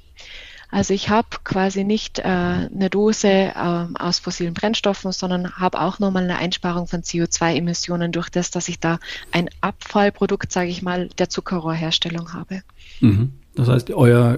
Also 0.71 0.93
ich 0.93 1.09
habe 1.09 1.27
quasi 1.43 1.83
nicht 1.83 2.19
äh, 2.19 2.23
eine 2.23 2.89
Dose 2.89 3.27
äh, 3.27 3.85
aus 3.99 4.19
fossilen 4.19 4.53
Brennstoffen, 4.53 5.11
sondern 5.11 5.57
habe 5.57 5.79
auch 5.79 5.99
nochmal 5.99 6.23
eine 6.23 6.37
Einsparung 6.37 6.87
von 6.87 7.01
CO2-Emissionen 7.01 8.11
durch 8.11 8.29
das, 8.29 8.51
dass 8.51 8.67
ich 8.67 8.79
da 8.79 8.99
ein 9.31 9.49
Abfallprodukt, 9.61 10.51
sage 10.51 10.69
ich 10.69 10.81
mal, 10.81 11.09
der 11.17 11.29
Zuckerrohrherstellung 11.29 12.33
habe. 12.33 12.61
Mhm. 12.99 13.33
Das 13.55 13.69
heißt, 13.69 13.91
euer 13.91 14.37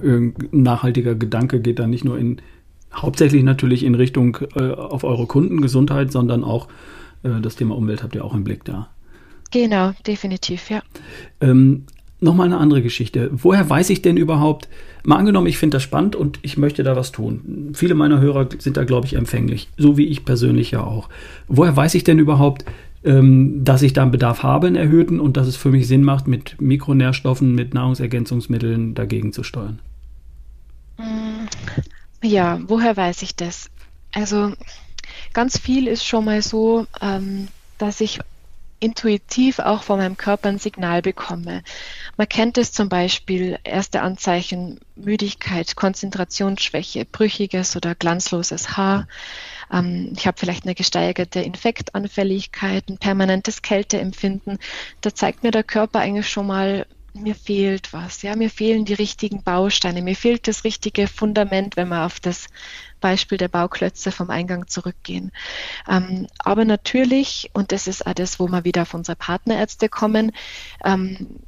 nachhaltiger 0.52 1.16
Gedanke 1.16 1.60
geht 1.60 1.80
da 1.80 1.88
nicht 1.88 2.04
nur 2.04 2.18
in 2.18 2.40
hauptsächlich 2.94 3.42
natürlich 3.42 3.84
in 3.84 3.94
Richtung 3.94 4.38
äh, 4.54 4.70
auf 4.70 5.04
eure 5.04 5.26
Kundengesundheit, 5.26 6.12
sondern 6.12 6.44
auch 6.44 6.68
äh, 7.22 7.40
das 7.40 7.56
Thema 7.56 7.76
Umwelt 7.76 8.02
habt 8.02 8.14
ihr 8.14 8.24
auch 8.24 8.34
im 8.34 8.44
Blick 8.44 8.64
da. 8.64 8.88
Genau, 9.50 9.92
definitiv, 10.06 10.70
ja. 10.70 10.82
Ähm, 11.40 11.86
Nochmal 12.20 12.46
eine 12.46 12.58
andere 12.58 12.82
Geschichte. 12.82 13.30
Woher 13.32 13.68
weiß 13.68 13.90
ich 13.90 14.02
denn 14.02 14.16
überhaupt, 14.16 14.68
mal 15.04 15.16
angenommen, 15.16 15.46
ich 15.46 15.58
finde 15.58 15.76
das 15.76 15.84
spannend 15.84 16.16
und 16.16 16.40
ich 16.42 16.56
möchte 16.56 16.82
da 16.82 16.96
was 16.96 17.12
tun. 17.12 17.70
Viele 17.74 17.94
meiner 17.94 18.20
Hörer 18.20 18.48
sind 18.58 18.76
da, 18.76 18.84
glaube 18.84 19.06
ich, 19.06 19.14
empfänglich, 19.14 19.68
so 19.76 19.96
wie 19.96 20.06
ich 20.06 20.24
persönlich 20.24 20.72
ja 20.72 20.82
auch. 20.82 21.08
Woher 21.46 21.76
weiß 21.76 21.94
ich 21.94 22.02
denn 22.02 22.18
überhaupt, 22.18 22.64
ähm, 23.04 23.64
dass 23.64 23.82
ich 23.82 23.92
da 23.92 24.02
einen 24.02 24.10
Bedarf 24.10 24.42
habe, 24.42 24.66
einen 24.66 24.76
erhöhten 24.76 25.20
und 25.20 25.36
dass 25.36 25.46
es 25.46 25.56
für 25.56 25.70
mich 25.70 25.86
Sinn 25.86 26.02
macht, 26.02 26.26
mit 26.26 26.60
Mikronährstoffen, 26.60 27.54
mit 27.54 27.72
Nahrungsergänzungsmitteln 27.72 28.94
dagegen 28.94 29.32
zu 29.32 29.44
steuern? 29.44 29.78
Mm, 30.98 31.46
ja, 32.22 32.60
woher 32.66 32.96
weiß 32.96 33.22
ich 33.22 33.36
das? 33.36 33.70
Also 34.12 34.52
ganz 35.32 35.58
viel 35.58 35.86
ist 35.86 36.04
schon 36.04 36.24
mal 36.24 36.42
so, 36.42 36.86
ähm, 37.00 37.46
dass 37.78 38.00
ich 38.00 38.18
intuitiv 38.80 39.58
auch 39.58 39.82
von 39.82 39.98
meinem 39.98 40.16
Körper 40.16 40.48
ein 40.48 40.58
Signal 40.58 41.02
bekomme. 41.02 41.62
Man 42.16 42.28
kennt 42.28 42.58
es 42.58 42.72
zum 42.72 42.88
Beispiel 42.88 43.58
erste 43.64 44.02
Anzeichen 44.02 44.80
Müdigkeit, 44.96 45.76
Konzentrationsschwäche, 45.76 47.04
brüchiges 47.04 47.76
oder 47.76 47.94
glanzloses 47.94 48.76
Haar. 48.76 49.08
Ähm, 49.72 50.12
ich 50.16 50.26
habe 50.26 50.38
vielleicht 50.38 50.64
eine 50.64 50.74
gesteigerte 50.74 51.40
Infektanfälligkeit, 51.40 52.88
ein 52.88 52.98
permanentes 52.98 53.62
Kälteempfinden. 53.62 54.58
Da 55.00 55.14
zeigt 55.14 55.42
mir 55.42 55.50
der 55.50 55.64
Körper 55.64 56.00
eigentlich 56.00 56.28
schon 56.28 56.46
mal, 56.46 56.86
mir 57.22 57.34
fehlt 57.34 57.92
was, 57.92 58.22
ja, 58.22 58.36
mir 58.36 58.50
fehlen 58.50 58.84
die 58.84 58.94
richtigen 58.94 59.42
Bausteine, 59.42 60.02
mir 60.02 60.16
fehlt 60.16 60.48
das 60.48 60.64
richtige 60.64 61.06
Fundament, 61.08 61.76
wenn 61.76 61.88
wir 61.88 62.04
auf 62.04 62.20
das 62.20 62.46
Beispiel 63.00 63.38
der 63.38 63.48
Bauklötze 63.48 64.12
vom 64.12 64.30
Eingang 64.30 64.66
zurückgehen. 64.66 65.32
Ähm, 65.88 66.26
aber 66.38 66.64
natürlich, 66.64 67.50
und 67.52 67.72
das 67.72 67.86
ist 67.86 68.04
das, 68.16 68.40
wo 68.40 68.48
wir 68.48 68.64
wieder 68.64 68.82
auf 68.82 68.94
unsere 68.94 69.16
Partnerärzte 69.16 69.88
kommen, 69.88 70.32
ähm, 70.84 71.40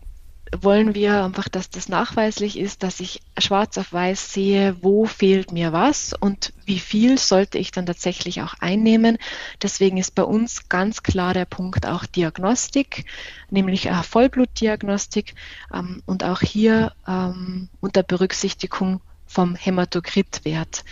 wollen 0.58 0.94
wir 0.94 1.24
einfach, 1.24 1.48
dass 1.48 1.70
das 1.70 1.88
nachweislich 1.88 2.58
ist, 2.58 2.82
dass 2.82 3.00
ich 3.00 3.22
schwarz 3.38 3.78
auf 3.78 3.92
weiß 3.92 4.32
sehe, 4.32 4.76
wo 4.80 5.06
fehlt 5.06 5.52
mir 5.52 5.72
was 5.72 6.12
und 6.12 6.52
wie 6.64 6.78
viel 6.80 7.18
sollte 7.18 7.58
ich 7.58 7.70
dann 7.70 7.86
tatsächlich 7.86 8.42
auch 8.42 8.54
einnehmen. 8.60 9.18
Deswegen 9.62 9.96
ist 9.96 10.14
bei 10.14 10.24
uns 10.24 10.68
ganz 10.68 11.02
klar 11.02 11.34
der 11.34 11.44
Punkt 11.44 11.86
auch 11.86 12.04
Diagnostik, 12.04 13.04
nämlich 13.50 13.90
eine 13.90 14.02
Vollblutdiagnostik 14.02 15.34
ähm, 15.72 16.02
und 16.06 16.24
auch 16.24 16.40
hier 16.40 16.92
ähm, 17.06 17.68
unter 17.80 18.02
Berücksichtigung 18.02 19.00
vom 19.26 19.54
Hämatokritwert. 19.54 20.84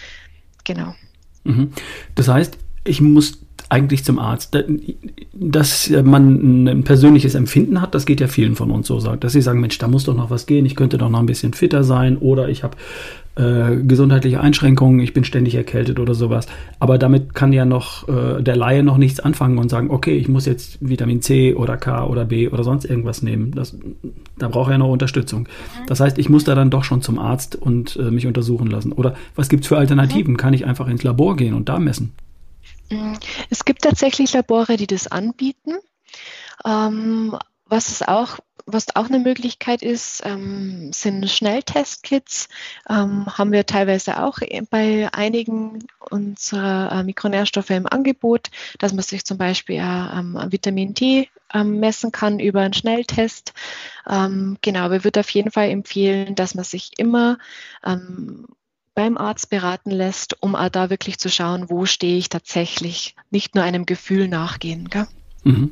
Genau. 0.65 0.95
Mhm. 1.45 1.73
Das 2.15 2.29
heißt, 2.29 2.59
ich 2.85 3.01
muss 3.01 3.41
eigentlich 3.69 4.05
zum 4.05 4.19
Arzt. 4.19 4.57
Dass 5.33 5.91
man 6.03 6.67
ein 6.67 6.85
persönliches 6.85 7.35
Empfinden 7.35 7.81
hat, 7.81 7.95
das 7.95 8.07
geht 8.07 8.21
ja 8.21 8.27
vielen 8.29 8.57
von 8.57 8.71
uns 8.71 8.87
so, 8.87 8.99
dass 8.99 9.33
sie 9.33 9.43
sagen, 9.43 9.61
Mensch, 9.61 9.79
da 9.79 9.89
muss 9.89 10.05
doch 10.05 10.17
noch 10.17 10.31
was 10.31 10.47
gehen, 10.47 10.67
ich 10.67 10.77
könnte 10.77 10.99
doch 10.99 11.11
noch 11.11 11.21
ein 11.21 11.27
bisschen 11.27 11.53
fitter 11.53 11.85
sein 11.85 12.17
oder 12.19 12.49
ich 12.49 12.65
habe 12.65 12.77
äh, 13.39 13.77
gesundheitliche 13.85 14.41
Einschränkungen, 14.41 14.99
ich 14.99 15.15
bin 15.15 15.23
ständig 15.23 15.55
erkältet 15.55 16.01
oder 16.01 16.15
sowas. 16.15 16.49
Aber 16.81 16.99
damit 16.99 17.35
kann 17.35 17.53
ja 17.53 17.65
noch 17.65 18.09
äh, 18.09 18.43
der 18.43 18.57
Laie 18.57 18.83
noch 18.83 18.99
nichts 18.99 19.21
anfangen 19.21 19.59
und 19.59 19.69
sagen, 19.69 19.91
okay, 19.91 20.17
ich 20.17 20.29
muss 20.29 20.45
jetzt 20.45 20.79
Vitamin 20.81 21.23
C 21.23 21.55
oder 21.55 21.77
K 21.77 22.05
oder 22.07 22.25
B 22.25 22.49
oder 22.49 22.65
sonst 22.65 22.85
irgendwas 22.85 23.23
nehmen. 23.23 23.53
Das, 23.53 23.77
da 24.39 24.49
brauche 24.49 24.73
er 24.73 24.79
noch 24.79 24.89
Unterstützung. 24.89 25.49
Das 25.87 26.01
heißt, 26.01 26.19
ich 26.19 26.29
muss 26.29 26.45
da 26.45 26.57
dann 26.57 26.71
doch 26.71 26.83
schon 26.83 27.01
zum 27.01 27.21
Arzt 27.21 27.55
und 27.55 27.97
äh, 27.97 28.11
mich 28.11 28.27
untersuchen 28.27 28.69
lassen. 28.69 28.91
Oder 28.91 29.15
was 29.37 29.49
gibt 29.49 29.63
es 29.63 29.69
für 29.69 29.79
Alternativen? 29.79 30.37
Kann 30.37 30.53
ich 30.53 30.67
einfach 30.67 30.89
ins 30.89 31.05
Labor 31.05 31.37
gehen 31.37 31.55
und 31.55 31.69
da 31.69 31.79
messen? 31.79 32.13
Mm, 32.91 33.15
es 33.51 33.65
gibt 33.65 33.83
tatsächlich 33.83 34.33
Labore, 34.33 34.77
die 34.77 34.87
das 34.87 35.07
anbieten. 35.07 35.77
Ähm, 36.65 37.39
was 37.67 37.91
es 37.91 38.03
auch, 38.03 38.39
was 38.67 38.97
auch 38.97 39.07
eine 39.07 39.19
Möglichkeit 39.19 39.83
ist, 39.83 40.23
ähm, 40.25 40.93
sind 40.93 41.29
Schnelltestkits. 41.31 42.49
Ähm, 42.89 43.27
haben 43.27 43.53
wir 43.53 43.67
teilweise 43.67 44.23
auch 44.23 44.39
bei 44.71 45.09
einigen 45.13 45.87
unserer 46.11 46.93
äh, 46.93 47.05
Mikronährstoffe 47.05 47.71
im 47.71 47.87
Angebot, 47.87 48.51
dass 48.79 48.93
man 48.93 49.03
sich 49.03 49.25
zum 49.25 49.39
Beispiel 49.39 49.77
äh, 49.77 49.81
ähm, 50.19 50.39
Vitamin 50.49 50.95
D 50.95 51.29
ähm, 51.53 51.79
messen 51.81 52.13
kann 52.13 52.41
über 52.41 52.61
einen 52.61 52.75
Schnelltest. 52.75 53.53
Ähm, 54.09 54.59
genau, 54.63 54.81
aber 54.81 54.97
ich 54.97 55.05
würde 55.05 55.21
auf 55.21 55.31
jeden 55.31 55.51
Fall 55.51 55.69
empfehlen, 55.69 56.35
dass 56.35 56.55
man 56.55 56.65
sich 56.65 56.99
immer 56.99 57.39
ähm, 57.85 58.47
beim 58.99 59.17
Arzt 59.17 59.49
beraten 59.49 59.93
lässt, 59.93 60.43
um 60.43 60.57
auch 60.57 60.71
da 60.71 60.91
wirklich 60.91 61.19
zu 61.19 61.29
schauen, 61.29 61.71
wo 61.71 61.87
stehe 61.87 62.19
ich 62.19 62.31
tatsächlich, 62.31 63.15
nicht 63.31 63.55
nur 63.55 63.63
einem 63.63 63.87
Gefühl 63.87 64.27
nachgehen. 64.27 64.89
Mhm. 65.45 65.71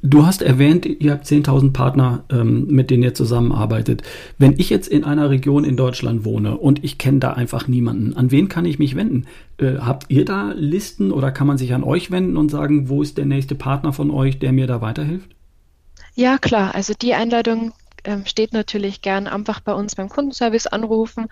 Du 0.00 0.24
hast 0.24 0.40
erwähnt, 0.40 0.86
ihr 0.86 1.12
habt 1.12 1.26
10.000 1.26 1.74
Partner, 1.74 2.24
ähm, 2.30 2.68
mit 2.68 2.90
denen 2.90 3.02
ihr 3.02 3.12
zusammenarbeitet. 3.12 4.02
Wenn 4.38 4.58
ich 4.58 4.70
jetzt 4.70 4.88
in 4.88 5.04
einer 5.04 5.28
Region 5.28 5.64
in 5.64 5.76
Deutschland 5.76 6.24
wohne 6.24 6.56
und 6.56 6.82
ich 6.82 6.96
kenne 6.96 7.18
da 7.18 7.34
einfach 7.34 7.68
niemanden, 7.68 8.16
an 8.16 8.30
wen 8.30 8.48
kann 8.48 8.64
ich 8.64 8.78
mich 8.78 8.96
wenden? 8.96 9.26
Äh, 9.58 9.80
habt 9.80 10.06
ihr 10.08 10.24
da 10.24 10.52
Listen 10.56 11.12
oder 11.12 11.32
kann 11.32 11.46
man 11.46 11.58
sich 11.58 11.74
an 11.74 11.84
euch 11.84 12.10
wenden 12.10 12.38
und 12.38 12.50
sagen, 12.50 12.88
wo 12.88 13.02
ist 13.02 13.18
der 13.18 13.26
nächste 13.26 13.56
Partner 13.56 13.92
von 13.92 14.10
euch, 14.10 14.38
der 14.38 14.52
mir 14.52 14.66
da 14.66 14.80
weiterhilft? 14.80 15.28
Ja, 16.14 16.38
klar. 16.38 16.74
Also 16.74 16.94
die 16.94 17.12
Einladung 17.12 17.74
ähm, 18.04 18.24
steht 18.24 18.54
natürlich 18.54 19.02
gern 19.02 19.26
einfach 19.26 19.60
bei 19.60 19.74
uns 19.74 19.94
beim 19.94 20.08
Kundenservice 20.08 20.66
anrufen. 20.66 21.28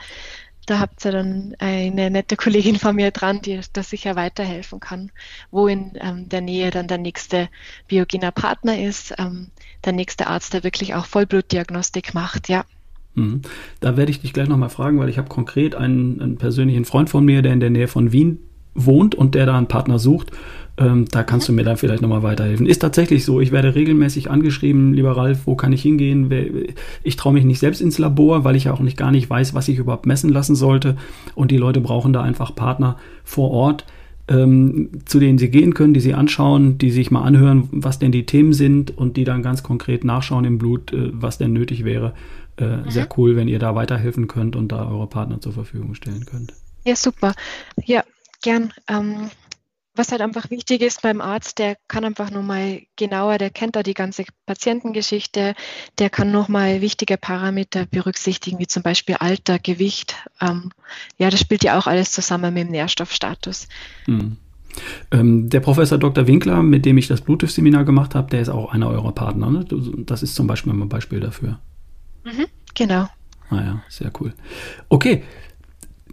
Da 0.70 0.78
habt 0.78 1.04
ihr 1.04 1.11
dann 1.11 1.56
eine 1.59 2.11
nette 2.11 2.37
Kollegin 2.37 2.76
von 2.76 2.94
mir 2.94 3.11
dran, 3.11 3.42
die 3.42 3.59
da 3.72 3.83
sicher 3.83 4.14
weiterhelfen 4.14 4.78
kann, 4.78 5.11
wo 5.50 5.66
in 5.66 5.94
ähm, 6.00 6.28
der 6.28 6.42
Nähe 6.42 6.70
dann 6.70 6.87
der 6.87 6.98
nächste 6.98 7.48
biogener 7.88 8.30
Partner 8.30 8.80
ist, 8.80 9.12
ähm, 9.18 9.48
der 9.85 9.94
nächste 9.94 10.28
Arzt, 10.28 10.54
der 10.54 10.62
wirklich 10.62 10.94
auch 10.94 11.06
Vollblutdiagnostik 11.06 12.14
macht, 12.14 12.48
ja. 12.48 12.64
Mhm. 13.16 13.42
Da 13.80 13.96
werde 13.96 14.12
ich 14.12 14.20
dich 14.20 14.33
gleich 14.33 14.46
nochmal 14.46 14.70
fragen, 14.70 15.00
weil 15.00 15.09
ich 15.09 15.18
habe 15.18 15.28
konkret 15.28 15.74
einen, 15.74 16.22
einen 16.22 16.38
persönlichen 16.38 16.85
Freund 16.85 17.11
von 17.11 17.24
mir, 17.24 17.42
der 17.42 17.52
in 17.52 17.59
der 17.59 17.70
Nähe 17.70 17.88
von 17.88 18.12
Wien 18.12 18.38
wohnt 18.76 19.16
und 19.16 19.35
der 19.35 19.46
da 19.46 19.59
einen 19.59 19.66
Partner 19.66 19.98
sucht. 19.98 20.30
Ähm, 20.80 21.04
da 21.10 21.22
kannst 21.22 21.46
du 21.46 21.52
mir 21.52 21.62
dann 21.62 21.76
vielleicht 21.76 22.00
nochmal 22.00 22.22
weiterhelfen. 22.22 22.66
Ist 22.66 22.78
tatsächlich 22.78 23.26
so. 23.26 23.40
Ich 23.40 23.52
werde 23.52 23.74
regelmäßig 23.74 24.30
angeschrieben, 24.30 24.94
lieber 24.94 25.14
Ralf, 25.14 25.40
wo 25.44 25.54
kann 25.54 25.74
ich 25.74 25.82
hingehen? 25.82 26.32
Ich 27.02 27.16
traue 27.16 27.34
mich 27.34 27.44
nicht 27.44 27.58
selbst 27.58 27.82
ins 27.82 27.98
Labor, 27.98 28.44
weil 28.44 28.56
ich 28.56 28.64
ja 28.64 28.72
auch 28.72 28.80
nicht 28.80 28.96
gar 28.96 29.10
nicht 29.10 29.28
weiß, 29.28 29.52
was 29.52 29.68
ich 29.68 29.76
überhaupt 29.76 30.06
messen 30.06 30.30
lassen 30.30 30.54
sollte. 30.54 30.96
Und 31.34 31.50
die 31.50 31.58
Leute 31.58 31.82
brauchen 31.82 32.14
da 32.14 32.22
einfach 32.22 32.54
Partner 32.54 32.96
vor 33.24 33.50
Ort, 33.50 33.84
ähm, 34.26 34.90
zu 35.04 35.20
denen 35.20 35.36
sie 35.36 35.50
gehen 35.50 35.74
können, 35.74 35.92
die 35.92 36.00
sie 36.00 36.14
anschauen, 36.14 36.78
die 36.78 36.90
sich 36.90 37.10
mal 37.10 37.24
anhören, 37.24 37.68
was 37.72 37.98
denn 37.98 38.12
die 38.12 38.24
Themen 38.24 38.54
sind 38.54 38.96
und 38.96 39.18
die 39.18 39.24
dann 39.24 39.42
ganz 39.42 39.62
konkret 39.62 40.02
nachschauen 40.02 40.46
im 40.46 40.56
Blut, 40.56 40.94
äh, 40.94 41.10
was 41.12 41.36
denn 41.36 41.52
nötig 41.52 41.84
wäre. 41.84 42.14
Äh, 42.56 42.78
mhm. 42.78 42.90
Sehr 42.90 43.08
cool, 43.18 43.36
wenn 43.36 43.48
ihr 43.48 43.58
da 43.58 43.74
weiterhelfen 43.74 44.28
könnt 44.28 44.56
und 44.56 44.72
da 44.72 44.88
eure 44.88 45.08
Partner 45.08 45.42
zur 45.42 45.52
Verfügung 45.52 45.94
stellen 45.94 46.24
könnt. 46.24 46.54
Ja, 46.86 46.96
super. 46.96 47.34
Ja, 47.84 48.02
gern. 48.40 48.72
Ähm, 48.88 49.30
was 49.94 50.12
halt 50.12 50.20
einfach 50.20 50.50
wichtig 50.50 50.83
ist 50.83 51.03
beim 51.03 51.20
Arzt, 51.20 51.59
der 51.59 51.76
kann 51.88 52.05
einfach 52.05 52.31
nochmal 52.31 52.83
genauer, 52.96 53.38
der 53.38 53.50
kennt 53.50 53.76
da 53.76 53.83
die 53.83 53.94
ganze 53.94 54.24
Patientengeschichte, 54.46 55.55
der 55.98 56.11
kann 56.11 56.31
nochmal 56.31 56.81
wichtige 56.81 57.16
Parameter 57.16 57.87
berücksichtigen, 57.87 58.59
wie 58.59 58.66
zum 58.66 58.83
Beispiel 58.83 59.16
Alter, 59.16 59.59
Gewicht. 59.59 60.14
Ähm, 60.40 60.70
ja, 61.18 61.31
das 61.31 61.40
spielt 61.40 61.64
ja 61.64 61.79
auch 61.79 61.87
alles 61.87 62.12
zusammen 62.12 62.55
mit 62.55 62.64
dem 62.64 62.70
Nährstoffstatus. 62.70 63.68
Mhm. 64.07 64.37
Ähm, 65.11 65.50
der 65.50 65.61
Professor 65.61 65.98
Dr. 65.98 66.29
Winkler, 66.29 66.62
mit 66.62 66.87
dem 66.87 66.96
ich 66.96 67.09
das 67.09 67.20
Bluetooth-Seminar 67.20 67.85
gemacht 67.85 68.14
habe, 68.14 68.31
der 68.31 68.40
ist 68.40 68.48
auch 68.48 68.72
einer 68.72 68.88
eurer 68.88 69.12
Partner. 69.12 69.50
Ne? 69.50 69.64
Das 70.07 70.22
ist 70.22 70.37
zum 70.37 70.46
Beispiel 70.46 70.72
mal 70.72 70.85
ein 70.85 70.88
Beispiel 70.88 71.18
dafür. 71.18 71.59
Mhm, 72.24 72.46
genau. 72.74 73.09
Ah 73.50 73.57
ja, 73.57 73.83
sehr 73.88 74.12
cool. 74.20 74.33
Okay, 74.88 75.24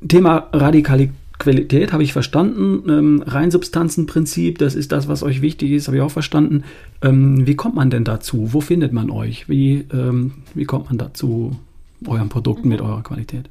Thema 0.08 0.50
Radikalität 0.52 1.14
Qualität 1.40 1.94
habe 1.94 2.04
ich 2.04 2.14
verstanden. 2.14 2.90
Ähm, 2.90 3.24
Reinsubstanzenprinzip, 3.26 4.58
das 4.58 4.76
ist 4.76 4.92
das, 4.92 5.08
was 5.08 5.24
euch 5.24 5.42
wichtig 5.42 5.72
ist, 5.72 5.88
habe 5.88 5.98
ich 5.98 6.04
auch 6.04 6.12
verstanden. 6.12 6.64
Ähm, 7.02 7.46
wie 7.46 7.56
kommt 7.56 7.76
man 7.76 7.90
denn 7.90 8.04
dazu? 8.04 8.54
Wo 8.54 8.62
findet 8.62 8.94
man 8.94 9.10
euch? 9.10 9.48
Wie, 9.48 9.86
ähm, 9.94 10.44
wie 10.54 10.66
kommt 10.66 10.88
man 10.88 10.98
dazu, 10.98 11.58
euren 12.06 12.30
Produkten 12.30 12.70
mit 12.70 12.82
eurer 12.82 13.04
Qualität? 13.04 13.50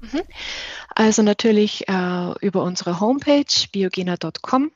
Mhm. 0.00 0.20
Also 0.94 1.22
natürlich 1.22 1.88
äh, 1.88 2.32
über 2.40 2.62
unsere 2.62 3.00
Homepage 3.00 3.44
biogena.com. 3.72 4.70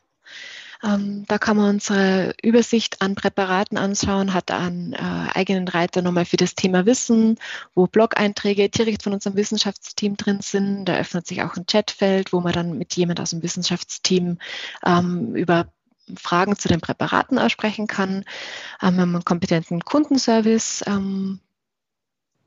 Ähm, 0.83 1.25
da 1.27 1.39
kann 1.39 1.57
man 1.57 1.71
unsere 1.71 2.35
Übersicht 2.43 3.03
an 3.03 3.15
Präparaten 3.15 3.79
anschauen, 3.79 4.33
hat 4.35 4.51
einen 4.51 4.93
äh, 4.93 4.99
eigenen 5.35 5.67
Reiter 5.69 6.03
nochmal 6.03 6.25
für 6.25 6.37
das 6.37 6.55
Thema 6.55 6.87
Wissen, 6.87 7.37
wo 7.75 7.87
Blog-Einträge 7.87 8.69
direkt 8.69 9.03
von 9.03 9.13
unserem 9.13 9.37
Wissenschaftsteam 9.37 10.17
drin 10.17 10.41
sind. 10.41 10.85
Da 10.85 10.97
öffnet 10.97 11.27
sich 11.27 11.43
auch 11.43 11.57
ein 11.57 11.67
Chatfeld, 11.67 12.33
wo 12.33 12.41
man 12.41 12.53
dann 12.53 12.79
mit 12.79 12.95
jemand 12.95 13.21
aus 13.21 13.31
dem 13.31 13.43
Wissenschaftsteam 13.43 14.39
ähm, 14.85 15.35
über 15.35 15.67
Fragen 16.17 16.57
zu 16.57 16.69
den 16.69 16.81
Präparaten 16.81 17.39
aussprechen 17.39 17.87
kann. 17.87 18.25
Ähm, 18.83 18.95
wir 18.95 19.03
haben 19.03 19.15
einen 19.15 19.25
kompetenten 19.25 19.85
Kundenservice, 19.85 20.85
ähm, 20.87 21.41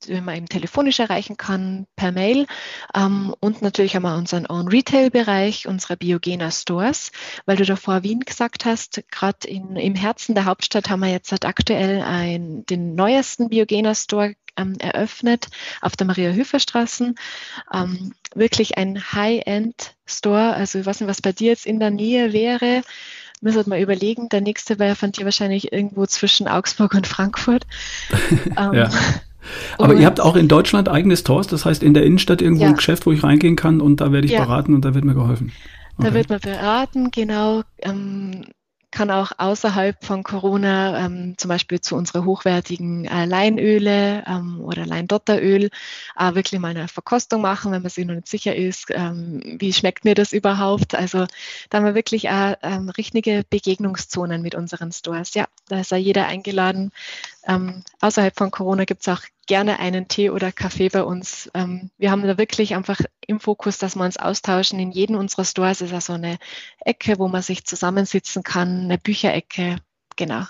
wenn 0.08 0.26
man 0.26 0.36
eben 0.36 0.48
telefonisch 0.48 1.00
erreichen 1.00 1.38
kann, 1.38 1.88
per 1.96 2.12
Mail. 2.12 2.48
Ähm, 2.96 3.36
und 3.40 3.62
natürlich 3.62 3.96
haben 3.96 4.04
wir 4.04 4.16
unseren 4.16 4.50
Own 4.50 4.68
Retail-Bereich, 4.68 5.68
unsere 5.68 5.98
Biogena 5.98 6.52
Stores, 6.52 7.12
weil 7.46 7.58
du 7.58 7.66
davor 7.66 8.04
Wien 8.04 8.22
gesagt 8.22 8.66
hast, 8.66 9.04
gerade 9.12 9.48
im 9.48 9.96
Herzen 9.96 10.36
der 10.36 10.46
Hauptstadt 10.46 10.90
haben 10.90 11.02
wir 11.02 11.10
jetzt 11.10 11.32
halt 11.32 11.46
aktuell 11.46 12.02
ein, 12.02 12.66
den 12.66 12.96
neuesten 12.96 13.50
Biogena 13.50 13.96
Store 13.96 14.36
ähm, 14.58 14.76
eröffnet 14.80 15.48
auf 15.82 15.96
der 15.96 16.08
Maria-Höfer-Straße. 16.08 17.16
Ähm, 17.74 18.14
wirklich 18.36 18.78
ein 18.78 19.14
High-End-Store. 19.14 20.54
Also 20.54 20.80
ich 20.80 20.86
weiß 20.86 21.00
nicht, 21.00 21.10
was 21.10 21.22
bei 21.22 21.32
dir 21.32 21.50
jetzt 21.50 21.66
in 21.66 21.80
der 21.80 21.92
Nähe 21.92 22.34
wäre 22.34 22.84
müssen 23.42 23.70
mal 23.70 23.82
überlegen, 23.82 24.30
der 24.30 24.42
nächste 24.42 24.80
wäre 24.80 24.96
von 24.96 25.12
dir 25.12 25.26
wahrscheinlich 25.26 25.74
irgendwo 25.74 26.06
zwischen 26.06 26.48
Augsburg 26.48 26.94
und 26.94 27.08
Frankfurt. 27.08 27.66
ähm, 28.58 28.74
ja. 28.74 28.90
Aber 29.78 29.94
ihr 29.96 30.06
habt 30.06 30.20
auch 30.20 30.36
in 30.36 30.48
Deutschland 30.48 30.90
eigene 30.90 31.18
Stores, 31.18 31.48
das 31.48 31.66
heißt 31.66 31.84
in 31.84 31.94
der 31.94 32.04
Innenstadt 32.04 32.42
irgendwo 32.42 32.64
ja. 32.64 32.70
ein 32.70 32.76
Geschäft, 32.76 33.06
wo 33.06 33.12
ich 33.12 33.24
reingehen 33.24 33.56
kann 33.56 33.82
und 33.82 34.02
da 34.02 34.12
werde 34.12 34.26
ich 34.26 34.34
ja. 34.34 34.44
beraten 34.44 34.74
und 34.74 34.86
da 34.86 34.94
wird 34.94 35.06
mir 35.06 35.14
geholfen. 35.14 35.52
Okay. 35.98 36.08
Da 36.08 36.14
wird 36.14 36.30
man 36.30 36.40
beraten, 36.40 37.12
genau. 37.12 37.64
Ähm, 37.80 38.46
kann 38.92 39.10
auch 39.10 39.32
außerhalb 39.38 40.04
von 40.04 40.22
Corona 40.24 41.06
ähm, 41.06 41.36
zum 41.38 41.48
Beispiel 41.48 41.80
zu 41.80 41.96
unseren 41.96 42.26
hochwertigen 42.26 43.06
äh, 43.06 43.26
Leinöle 43.26 44.24
ähm, 44.28 44.60
oder 44.62 44.86
Leindotteröl 44.86 45.70
äh, 46.20 46.36
wirklich 46.36 46.60
mal 46.60 46.70
eine 46.70 46.90
Verkostung 46.90 47.42
machen, 47.42 47.72
wenn 47.72 47.82
man 47.82 47.90
sich 47.90 48.06
noch 48.06 48.16
nicht 48.16 48.28
sicher 48.28 48.54
ist, 48.54 48.88
ähm, 48.90 49.42
wie 49.60 49.72
schmeckt 49.72 50.04
mir 50.04 50.14
das 50.14 50.34
überhaupt. 50.34 50.94
Also 50.94 51.26
da 51.70 51.78
haben 51.78 51.86
wir 51.86 51.96
wirklich 51.96 52.26
äh, 52.26 52.58
ähm, 52.62 52.90
richtige 52.90 53.44
Begegnungszonen 53.50 54.42
mit 54.42 54.56
unseren 54.56 54.92
Stores. 54.92 55.34
Ja, 55.34 55.46
da 55.70 55.80
ist 55.80 55.92
ja 55.92 55.98
jeder 55.98 56.28
eingeladen, 56.28 56.92
ähm, 57.48 57.84
außerhalb 58.00 58.36
von 58.36 58.52
Corona 58.52 58.86
gibt 58.86 59.02
es 59.02 59.08
auch 59.08 59.22
gerne 59.48 59.80
einen 59.80 60.08
Tee 60.08 60.30
oder 60.30 60.52
Kaffee 60.52 60.90
bei 60.90 61.04
uns. 61.04 61.50
Ähm, 61.54 61.90
wir 61.98 62.12
haben 62.12 62.24
da 62.24 62.38
wirklich 62.38 62.76
einfach 62.76 63.00
im 63.26 63.40
Fokus, 63.40 63.78
dass 63.78 63.96
wir 63.96 64.06
uns 64.06 64.18
austauschen. 64.18 64.80
In 64.80 64.92
jedem 64.92 65.18
unserer 65.18 65.46
Stores 65.46 65.82
ist 65.82 65.94
also 65.94 66.14
eine 66.14 66.38
Ecke, 66.80 67.20
wo 67.20 67.28
man 67.28 67.42
sich 67.42 67.66
zusammensitzen 67.66 68.44
kann, 68.44 68.82
eine 68.82 68.98
Bücherecke. 68.98 69.78
Genau. 70.16 70.44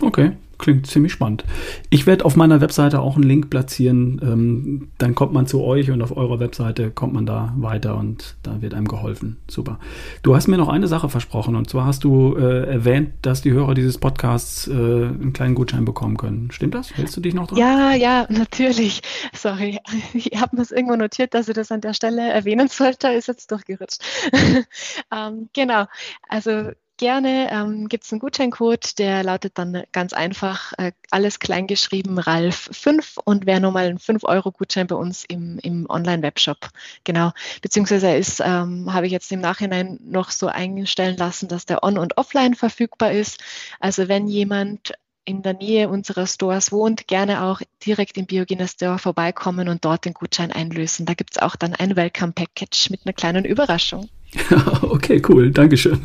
Okay, 0.00 0.36
klingt 0.58 0.86
ziemlich 0.86 1.12
spannend. 1.12 1.44
Ich 1.90 2.06
werde 2.06 2.24
auf 2.24 2.36
meiner 2.36 2.60
Webseite 2.60 3.00
auch 3.00 3.16
einen 3.16 3.24
Link 3.24 3.50
platzieren. 3.50 4.20
Ähm, 4.22 4.88
dann 4.98 5.14
kommt 5.14 5.32
man 5.32 5.46
zu 5.46 5.62
euch 5.62 5.90
und 5.90 6.02
auf 6.02 6.16
eurer 6.16 6.40
Webseite 6.40 6.90
kommt 6.90 7.12
man 7.12 7.26
da 7.26 7.54
weiter 7.56 7.96
und 7.96 8.36
da 8.42 8.62
wird 8.62 8.74
einem 8.74 8.88
geholfen. 8.88 9.36
Super. 9.48 9.78
Du 10.22 10.34
hast 10.34 10.46
mir 10.48 10.56
noch 10.56 10.68
eine 10.68 10.88
Sache 10.88 11.08
versprochen 11.08 11.56
und 11.56 11.68
zwar 11.70 11.86
hast 11.86 12.04
du 12.04 12.36
äh, 12.36 12.66
erwähnt, 12.66 13.12
dass 13.22 13.42
die 13.42 13.52
Hörer 13.52 13.74
dieses 13.74 13.98
Podcasts 13.98 14.68
äh, 14.68 14.72
einen 14.72 15.32
kleinen 15.32 15.54
Gutschein 15.54 15.84
bekommen 15.84 16.16
können. 16.16 16.50
Stimmt 16.50 16.74
das? 16.74 16.96
Hältst 16.96 17.16
du 17.16 17.20
dich 17.20 17.34
noch 17.34 17.46
dran? 17.46 17.58
Ja, 17.58 17.92
ja, 17.92 18.26
natürlich. 18.28 19.02
Sorry. 19.32 19.78
Ich 20.12 20.40
habe 20.40 20.56
mir 20.56 20.62
das 20.62 20.70
irgendwo 20.70 20.96
notiert, 20.96 21.34
dass 21.34 21.48
ich 21.48 21.54
das 21.54 21.70
an 21.70 21.80
der 21.80 21.92
Stelle 21.92 22.30
erwähnen 22.30 22.68
sollte. 22.68 23.08
Ist 23.08 23.28
jetzt 23.28 23.50
durchgerutscht. 23.50 24.02
ähm, 25.12 25.48
genau. 25.52 25.86
Also 26.28 26.70
gerne 26.96 27.50
ähm, 27.50 27.88
gibt 27.88 28.04
es 28.04 28.12
einen 28.12 28.20
Gutscheincode, 28.20 28.98
der 28.98 29.22
lautet 29.22 29.58
dann 29.58 29.84
ganz 29.92 30.12
einfach, 30.12 30.72
äh, 30.78 30.92
alles 31.10 31.38
kleingeschrieben, 31.38 32.18
Ralf 32.18 32.68
5 32.72 33.18
und 33.24 33.46
wäre 33.46 33.60
nochmal 33.60 33.86
ein 33.86 33.98
5-Euro-Gutschein 33.98 34.86
bei 34.86 34.96
uns 34.96 35.24
im, 35.24 35.58
im 35.62 35.88
Online-Webshop. 35.88 36.68
Genau. 37.04 37.32
Beziehungsweise 37.62 38.14
ist, 38.14 38.40
ähm, 38.40 38.92
habe 38.92 39.06
ich 39.06 39.12
jetzt 39.12 39.30
im 39.32 39.40
Nachhinein 39.40 39.98
noch 40.02 40.30
so 40.30 40.46
einstellen 40.46 41.16
lassen, 41.16 41.48
dass 41.48 41.66
der 41.66 41.82
on- 41.82 41.98
und 41.98 42.16
offline 42.16 42.54
verfügbar 42.54 43.12
ist. 43.12 43.42
Also 43.80 44.08
wenn 44.08 44.28
jemand 44.28 44.94
in 45.26 45.42
der 45.42 45.54
Nähe 45.54 45.88
unserer 45.88 46.26
Stores 46.26 46.70
wohnt, 46.72 47.08
gerne 47.08 47.42
auch 47.42 47.60
direkt 47.84 48.16
im 48.16 48.26
Biogener 48.26 48.68
Store 48.68 48.98
vorbeikommen 48.98 49.68
und 49.68 49.84
dort 49.84 50.04
den 50.04 50.14
Gutschein 50.14 50.52
einlösen. 50.52 51.04
Da 51.04 51.14
gibt 51.14 51.32
es 51.32 51.42
auch 51.42 51.56
dann 51.56 51.74
ein 51.74 51.96
Welcome 51.96 52.32
Package 52.32 52.90
mit 52.90 53.00
einer 53.04 53.12
kleinen 53.12 53.44
Überraschung. 53.44 54.08
okay, 54.82 55.22
cool, 55.28 55.50
Dankeschön. 55.50 55.98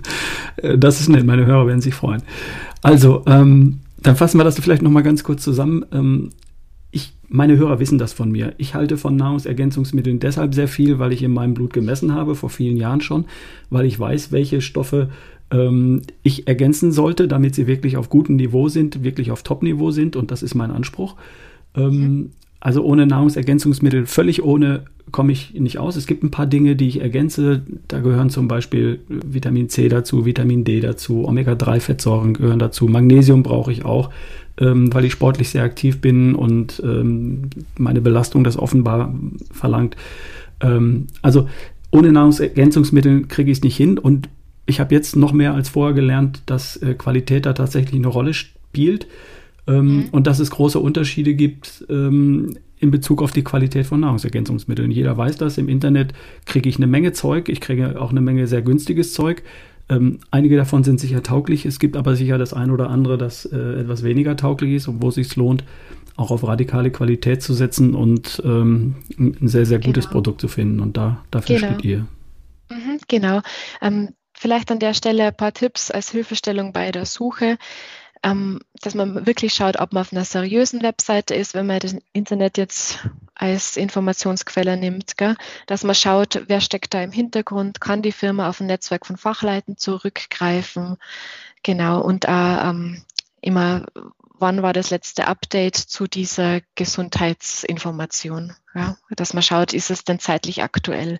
Äh, 0.58 0.78
das 0.78 1.00
ist 1.00 1.10
nett, 1.10 1.26
meine 1.26 1.46
Hörer 1.46 1.68
werden 1.68 1.82
sich 1.82 1.94
freuen. 1.94 2.24
Also, 2.82 3.24
ähm, 3.28 3.80
dann 4.02 4.16
fassen 4.16 4.40
wir 4.40 4.44
das 4.44 4.60
vielleicht 4.60 4.82
nochmal 4.82 5.04
ganz 5.04 5.24
kurz 5.24 5.44
zusammen. 5.44 5.86
Ähm, 5.92 6.30
ich, 6.92 7.14
meine 7.30 7.58
Hörer 7.58 7.80
wissen 7.80 7.98
das 7.98 8.14
von 8.14 8.32
mir. 8.32 8.54
Ich 8.58 8.74
halte 8.76 8.98
von 8.98 9.16
Nahrungsergänzungsmitteln 9.16 10.20
deshalb 10.20 10.54
sehr 10.54 10.68
viel, 10.68 11.00
weil 11.00 11.14
ich 11.14 11.24
in 11.24 11.34
meinem 11.34 11.54
Blut 11.54 11.74
gemessen 11.74 12.14
habe, 12.14 12.36
vor 12.36 12.50
vielen 12.50 12.78
Jahren 12.78 13.02
schon, 13.02 13.26
weil 13.70 13.86
ich 13.86 14.00
weiß, 14.00 14.32
welche 14.32 14.62
Stoffe 14.62 15.10
ähm, 15.52 16.02
ich 16.24 16.48
ergänzen 16.48 16.92
sollte, 16.92 17.28
damit 17.28 17.56
sie 17.56 17.68
wirklich 17.68 17.98
auf 17.98 18.10
gutem 18.10 18.36
Niveau 18.38 18.70
sind, 18.70 19.04
wirklich 19.04 19.32
auf 19.32 19.44
Top-Niveau 19.44 19.92
sind 19.92 20.16
und 20.16 20.32
das 20.32 20.44
ist 20.44 20.56
mein 20.56 20.72
Anspruch. 20.72 21.16
Ähm, 21.76 21.92
mhm. 21.92 22.32
Also 22.62 22.84
ohne 22.84 23.08
Nahrungsergänzungsmittel, 23.08 24.06
völlig 24.06 24.44
ohne 24.44 24.84
komme 25.12 25.32
ich 25.32 25.56
nicht 25.56 25.80
aus. 25.80 25.96
Es 25.96 26.06
gibt 26.06 26.24
ein 26.24 26.30
paar 26.30 26.46
Dinge, 26.46 26.76
die 26.76 26.88
ich 26.88 27.02
ergänze. 27.02 27.64
Da 27.88 28.00
gehören 28.00 28.30
zum 28.30 28.48
Beispiel 28.48 29.00
Vitamin 29.10 29.68
C 29.68 29.90
dazu, 29.90 30.26
Vitamin 30.26 30.64
D 30.64 30.80
dazu, 30.80 31.28
Omega-3-Fettsäuren 31.28 32.36
gehören 32.36 32.60
dazu, 32.60 32.86
Magnesium 32.86 33.42
brauche 33.42 33.72
ich 33.72 33.84
auch, 33.84 34.12
ähm, 34.60 34.94
weil 34.94 35.06
ich 35.06 35.12
sportlich 35.12 35.50
sehr 35.50 35.64
aktiv 35.64 36.02
bin 36.02 36.36
und 36.36 36.82
ähm, 36.86 37.50
meine 37.78 38.00
Belastung 38.00 38.44
das 38.44 38.58
offenbar 38.58 39.14
verlangt. 39.52 39.98
Ähm, 40.62 41.08
also 41.24 41.50
ohne 41.90 42.12
Nahrungsergänzungsmittel 42.12 43.26
kriege 43.26 43.52
ich 43.52 43.58
es 43.58 43.64
nicht 43.64 43.76
hin 43.76 43.98
und 43.98 44.30
ich 44.68 44.80
habe 44.80 44.94
jetzt 44.94 45.16
noch 45.16 45.34
mehr 45.34 45.56
als 45.56 45.70
vorher 45.70 45.96
gelernt, 45.96 46.44
dass 46.46 46.78
äh, 46.78 46.94
Qualität 46.94 47.48
da 47.48 47.54
tatsächlich 47.54 48.00
eine 48.00 48.08
Rolle 48.08 48.36
spielt 48.36 49.08
ähm, 49.68 49.86
mhm. 49.86 50.10
und 50.12 50.28
dass 50.28 50.40
es 50.40 50.52
große 50.52 50.80
Unterschiede 50.80 51.34
gibt 51.34 51.86
ähm, 51.90 52.58
in 52.80 52.92
Bezug 52.92 53.22
auf 53.22 53.32
die 53.32 53.44
Qualität 53.44 53.86
von 53.86 54.00
Nahrungsergänzungsmitteln. 54.00 54.90
Jeder 54.90 55.16
weiß 55.16 55.38
das. 55.38 55.58
Im 55.58 55.70
Internet 55.70 56.14
kriege 56.46 56.68
ich 56.68 56.78
eine 56.78 56.88
Menge 56.88 57.12
Zeug. 57.12 57.48
Ich 57.48 57.62
kriege 57.62 58.02
auch 58.02 58.10
eine 58.10 58.22
Menge 58.22 58.48
sehr 58.48 58.64
günstiges 58.64 59.14
Zeug. 59.14 59.44
Ähm, 59.88 60.20
einige 60.32 60.58
davon 60.58 60.84
sind 60.84 61.00
sicher 61.00 61.22
tauglich. 61.22 61.66
Es 61.66 61.78
gibt 61.78 61.96
aber 61.96 62.16
sicher 62.16 62.38
das 62.38 62.54
ein 62.54 62.72
oder 62.72 62.90
andere, 62.90 63.18
das 63.18 63.46
äh, 63.46 63.58
etwas 63.58 64.04
weniger 64.04 64.36
tauglich 64.36 64.74
ist 64.74 64.88
und 64.88 65.02
wo 65.02 65.10
es 65.10 65.16
sich 65.16 65.36
lohnt, 65.36 65.64
auch 66.16 66.32
auf 66.32 66.46
radikale 66.48 66.92
Qualität 66.92 67.44
zu 67.44 67.54
setzen 67.54 67.94
und 67.94 68.42
ähm, 68.44 68.96
ein 69.18 69.48
sehr, 69.48 69.66
sehr 69.66 69.80
gutes 69.80 70.06
genau. 70.06 70.14
Produkt 70.14 70.42
zu 70.42 70.48
finden. 70.48 70.80
Und 70.80 70.98
da, 70.98 71.24
dafür 71.30 71.58
genau. 71.58 71.74
steht 71.74 71.86
ihr. 71.86 72.08
Mhm, 72.70 73.00
genau. 73.08 73.42
Ähm, 73.82 74.10
vielleicht 74.34 74.72
an 74.72 74.80
der 74.80 74.94
Stelle 74.94 75.26
ein 75.26 75.36
paar 75.36 75.54
Tipps 75.54 75.92
als 75.92 76.10
Hilfestellung 76.10 76.74
bei 76.74 76.92
der 76.92 77.06
Suche 77.06 77.58
ähm, 78.24 78.60
dass 78.82 78.96
man 78.96 79.26
wirklich 79.26 79.54
schaut, 79.54 79.80
ob 79.80 79.94
man 79.94 80.02
auf 80.02 80.12
einer 80.12 80.26
seriösen 80.26 80.82
Webseite 80.84 81.36
ist, 81.36 81.54
wenn 81.54 81.68
man 81.68 81.80
das 81.80 81.96
Internet 82.14 82.58
jetzt 82.58 83.00
als 83.36 83.78
Informationsquelle 83.78 84.78
nimmt, 84.78 85.18
gell? 85.18 85.36
dass 85.68 85.84
man 85.84 85.96
schaut, 85.96 86.44
wer 86.48 86.62
steckt 86.62 86.94
da 86.94 87.02
im 87.02 87.12
Hintergrund, 87.12 87.82
kann 87.82 88.02
die 88.02 88.12
Firma 88.12 88.50
auf 88.50 88.60
ein 88.60 88.68
Netzwerk 88.68 89.06
von 89.06 89.18
Fachleuten 89.18 89.78
zurückgreifen, 89.78 90.98
genau, 91.64 92.02
und 92.02 92.26
äh, 92.26 92.30
ähm, 92.30 93.02
immer, 93.42 93.86
wann 94.38 94.62
war 94.62 94.74
das 94.74 94.90
letzte 94.90 95.28
Update 95.28 95.76
zu 95.76 96.08
dieser 96.08 96.62
Gesundheitsinformation, 96.76 98.54
ja? 98.76 98.98
dass 99.16 99.34
man 99.34 99.44
schaut, 99.44 99.74
ist 99.74 99.92
es 99.92 100.04
denn 100.04 100.20
zeitlich 100.20 100.64
aktuell. 100.64 101.18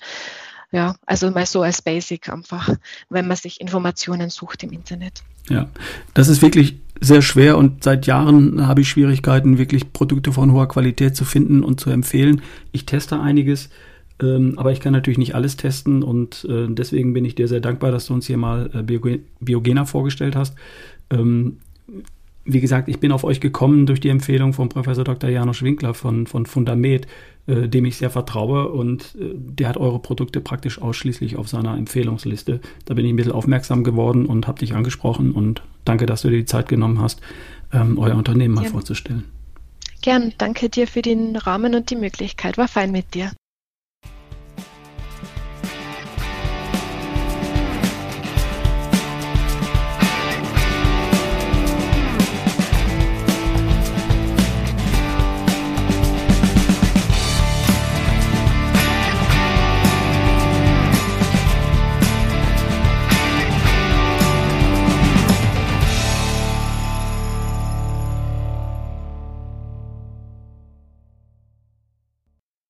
Ja, 0.74 0.96
also 1.06 1.30
mal 1.32 1.46
so 1.46 1.64
als 1.64 1.82
Basic 1.82 2.30
einfach, 2.30 2.70
wenn 3.10 3.28
man 3.28 3.36
sich 3.36 3.60
Informationen 3.60 4.30
sucht 4.30 4.64
im 4.64 4.72
Internet. 4.72 5.22
Ja, 5.50 5.68
das 6.14 6.30
ist 6.30 6.42
wirklich 6.42 6.80
sehr 7.02 7.24
schwer 7.24 7.58
und 7.58 7.84
seit 7.84 8.06
Jahren 8.06 8.68
habe 8.68 8.82
ich 8.82 8.90
Schwierigkeiten, 8.90 9.58
wirklich 9.58 9.92
Produkte 9.92 10.32
von 10.32 10.54
hoher 10.54 10.68
Qualität 10.68 11.16
zu 11.16 11.26
finden 11.26 11.64
und 11.64 11.80
zu 11.80 11.90
empfehlen. 11.90 12.42
Ich 12.72 12.86
teste 12.86 13.20
einiges, 13.20 13.70
ähm, 14.22 14.54
aber 14.58 14.72
ich 14.72 14.80
kann 14.80 14.94
natürlich 14.94 15.18
nicht 15.18 15.34
alles 15.34 15.58
testen 15.58 16.04
und 16.04 16.46
äh, 16.48 16.68
deswegen 16.70 17.14
bin 17.14 17.26
ich 17.26 17.34
dir 17.34 17.48
sehr 17.48 17.60
dankbar, 17.60 17.92
dass 17.92 18.06
du 18.06 18.14
uns 18.14 18.28
hier 18.28 18.38
mal 18.38 18.70
äh, 18.74 19.18
Biogena 19.40 19.86
vorgestellt 19.86 20.36
hast. 20.36 20.56
Ähm, 21.10 21.58
wie 22.44 22.60
gesagt, 22.60 22.90
ich 22.90 23.00
bin 23.00 23.12
auf 23.12 23.24
euch 23.24 23.40
gekommen 23.40 23.86
durch 23.86 24.00
die 24.00 24.10
Empfehlung 24.10 24.54
von 24.54 24.70
Professor 24.70 25.04
Dr. 25.04 25.30
Janusz 25.30 25.62
Winkler 25.62 25.94
von, 25.94 26.26
von 26.26 26.46
Fundamed, 26.46 27.08
äh, 27.48 27.68
dem 27.68 27.86
ich 27.86 27.98
sehr 27.98 28.10
vertraue 28.10 28.70
und 28.70 29.16
äh, 29.20 29.34
der 29.36 29.70
hat 29.70 29.78
eure 29.78 30.00
Produkte 30.00 30.42
praktisch 30.42 30.82
ausschließlich 30.82 31.38
auf 31.38 31.48
seiner 31.48 31.78
Empfehlungsliste. 31.78 32.60
Da 32.86 32.94
bin 32.94 33.06
ich 33.06 33.14
ein 33.14 33.16
bisschen 33.16 33.32
aufmerksam 33.32 33.84
geworden 33.84 34.26
und 34.26 34.48
habe 34.48 34.60
dich 34.60 34.74
angesprochen 34.74 35.32
und 35.32 35.62
danke, 35.86 36.06
dass 36.06 36.24
du 36.24 36.30
dir 36.30 36.38
die 36.38 36.46
Zeit 36.46 36.68
genommen 36.68 37.00
hast, 37.00 37.22
ähm, 37.74 37.98
euer 37.98 38.16
Unternehmen 38.16 38.56
mal 38.56 38.62
Gern. 38.62 38.74
vorzustellen. 38.74 39.26
Gern, 40.02 40.34
danke 40.40 40.70
dir 40.70 40.88
für 40.88 41.04
den 41.04 41.36
Rahmen 41.36 41.76
und 41.76 41.92
die 41.92 41.96
Möglichkeit. 41.96 42.58
War 42.58 42.68
fein 42.68 42.92
mit 42.92 43.14
dir. 43.14 43.32